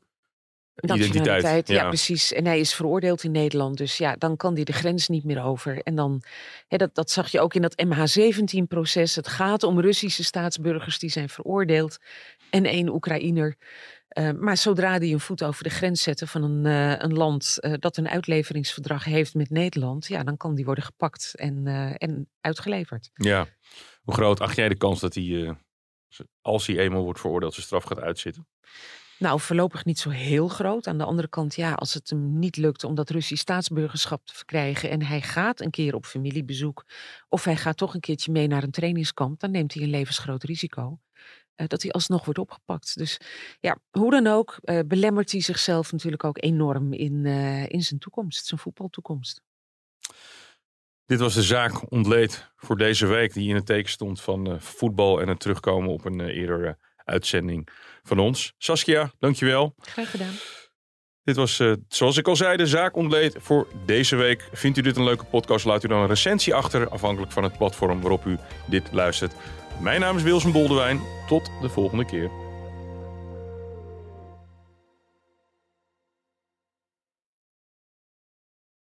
identiteit. 0.80 1.68
Ja. 1.68 1.74
ja. 1.74 1.88
precies. 1.88 2.32
En 2.32 2.46
hij 2.46 2.60
is 2.60 2.74
veroordeeld 2.74 3.24
in 3.24 3.30
Nederland. 3.30 3.76
Dus 3.76 3.98
ja, 3.98 4.16
dan 4.18 4.36
kan 4.36 4.54
hij 4.54 4.64
de 4.64 4.72
grens 4.72 5.08
niet 5.08 5.24
meer 5.24 5.42
over. 5.42 5.82
En 5.82 5.94
dan, 5.94 6.22
hè, 6.68 6.76
dat, 6.76 6.94
dat 6.94 7.10
zag 7.10 7.28
je 7.28 7.40
ook 7.40 7.54
in 7.54 7.62
dat 7.62 7.84
MH17-proces. 7.84 9.16
Het 9.16 9.28
gaat 9.28 9.62
om 9.62 9.80
Russische 9.80 10.24
staatsburgers 10.24 10.98
die 10.98 11.10
zijn 11.10 11.28
veroordeeld. 11.28 11.98
En 12.50 12.64
één 12.64 12.88
Oekraïner. 12.88 13.56
Uh, 14.18 14.30
maar 14.30 14.56
zodra 14.56 14.98
die 14.98 15.12
een 15.12 15.20
voet 15.20 15.42
over 15.42 15.64
de 15.64 15.70
grens 15.70 16.02
zetten 16.02 16.28
van 16.28 16.42
een, 16.42 16.64
uh, 16.64 16.98
een 16.98 17.14
land 17.14 17.56
uh, 17.60 17.74
dat 17.78 17.96
een 17.96 18.08
uitleveringsverdrag 18.08 19.04
heeft 19.04 19.34
met 19.34 19.50
Nederland, 19.50 20.06
ja, 20.06 20.22
dan 20.22 20.36
kan 20.36 20.54
die 20.54 20.64
worden 20.64 20.84
gepakt 20.84 21.34
en, 21.34 21.66
en 21.96 22.28
uitgeleverd. 22.40 23.10
Ja, 23.14 23.46
hoe 24.02 24.14
groot 24.14 24.40
acht 24.40 24.56
jij 24.56 24.68
de 24.68 24.76
kans 24.76 25.00
dat 25.00 25.14
hij, 25.14 25.56
als 26.40 26.66
hij 26.66 26.78
eenmaal 26.78 27.02
wordt 27.02 27.20
veroordeeld, 27.20 27.54
zijn 27.54 27.66
straf 27.66 27.84
gaat 27.84 28.00
uitzitten? 28.00 28.46
Nou, 29.20 29.40
voorlopig 29.40 29.84
niet 29.84 29.98
zo 29.98 30.10
heel 30.10 30.48
groot. 30.48 30.86
Aan 30.86 30.98
de 30.98 31.04
andere 31.04 31.28
kant, 31.28 31.54
ja, 31.54 31.72
als 31.72 31.94
het 31.94 32.10
hem 32.10 32.38
niet 32.38 32.56
lukt 32.56 32.84
om 32.84 32.94
dat 32.94 33.10
Russisch 33.10 33.42
staatsburgerschap 33.42 34.26
te 34.26 34.34
verkrijgen 34.34 34.90
en 34.90 35.02
hij 35.02 35.20
gaat 35.20 35.60
een 35.60 35.70
keer 35.70 35.94
op 35.94 36.06
familiebezoek 36.06 36.84
of 37.28 37.44
hij 37.44 37.56
gaat 37.56 37.76
toch 37.76 37.94
een 37.94 38.00
keertje 38.00 38.32
mee 38.32 38.46
naar 38.46 38.62
een 38.62 38.70
trainingskamp, 38.70 39.40
dan 39.40 39.50
neemt 39.50 39.74
hij 39.74 39.82
een 39.82 39.90
levensgroot 39.90 40.42
risico. 40.42 40.98
Uh, 41.60 41.66
dat 41.66 41.82
hij 41.82 41.90
alsnog 41.90 42.24
wordt 42.24 42.40
opgepakt. 42.40 42.98
Dus 42.98 43.20
ja, 43.60 43.78
hoe 43.90 44.10
dan 44.10 44.26
ook, 44.26 44.58
uh, 44.62 44.80
belemmert 44.86 45.32
hij 45.32 45.40
zichzelf 45.40 45.92
natuurlijk 45.92 46.24
ook 46.24 46.42
enorm 46.42 46.92
in, 46.92 47.24
uh, 47.24 47.68
in 47.68 47.82
zijn 47.82 48.00
toekomst, 48.00 48.46
zijn 48.46 48.60
voetbaltoekomst. 48.60 49.42
Dit 51.04 51.20
was 51.20 51.34
de 51.34 51.42
zaak 51.42 51.90
ontleed 51.90 52.50
voor 52.56 52.76
deze 52.76 53.06
week, 53.06 53.32
die 53.32 53.48
in 53.48 53.54
het 53.54 53.66
teken 53.66 53.90
stond 53.90 54.20
van 54.20 54.60
voetbal 54.60 55.20
en 55.20 55.28
het 55.28 55.40
terugkomen 55.40 55.90
op 55.90 56.04
een 56.04 56.20
eerdere 56.20 56.78
uitzending 57.04 57.68
van 58.02 58.18
ons. 58.18 58.54
Saskia, 58.58 59.12
dankjewel. 59.18 59.74
Graag 59.78 60.10
gedaan. 60.10 60.34
Dit 61.22 61.36
was, 61.36 61.58
uh, 61.58 61.72
zoals 61.88 62.16
ik 62.16 62.28
al 62.28 62.36
zei, 62.36 62.56
de 62.56 62.66
zaak 62.66 62.96
ontleed 62.96 63.36
voor 63.38 63.68
deze 63.86 64.16
week. 64.16 64.48
Vindt 64.52 64.78
u 64.78 64.82
dit 64.82 64.96
een 64.96 65.04
leuke 65.04 65.24
podcast? 65.24 65.64
Laat 65.64 65.84
u 65.84 65.88
dan 65.88 66.00
een 66.00 66.06
recensie 66.06 66.54
achter, 66.54 66.88
afhankelijk 66.88 67.32
van 67.32 67.42
het 67.42 67.58
platform 67.58 68.00
waarop 68.00 68.24
u 68.24 68.38
dit 68.66 68.92
luistert. 68.92 69.34
Mijn 69.80 70.00
naam 70.00 70.16
is 70.16 70.22
Wilson 70.22 70.52
Boldewijn. 70.52 71.00
Tot 71.26 71.50
de 71.60 71.68
volgende 71.68 72.04
keer. 72.04 72.30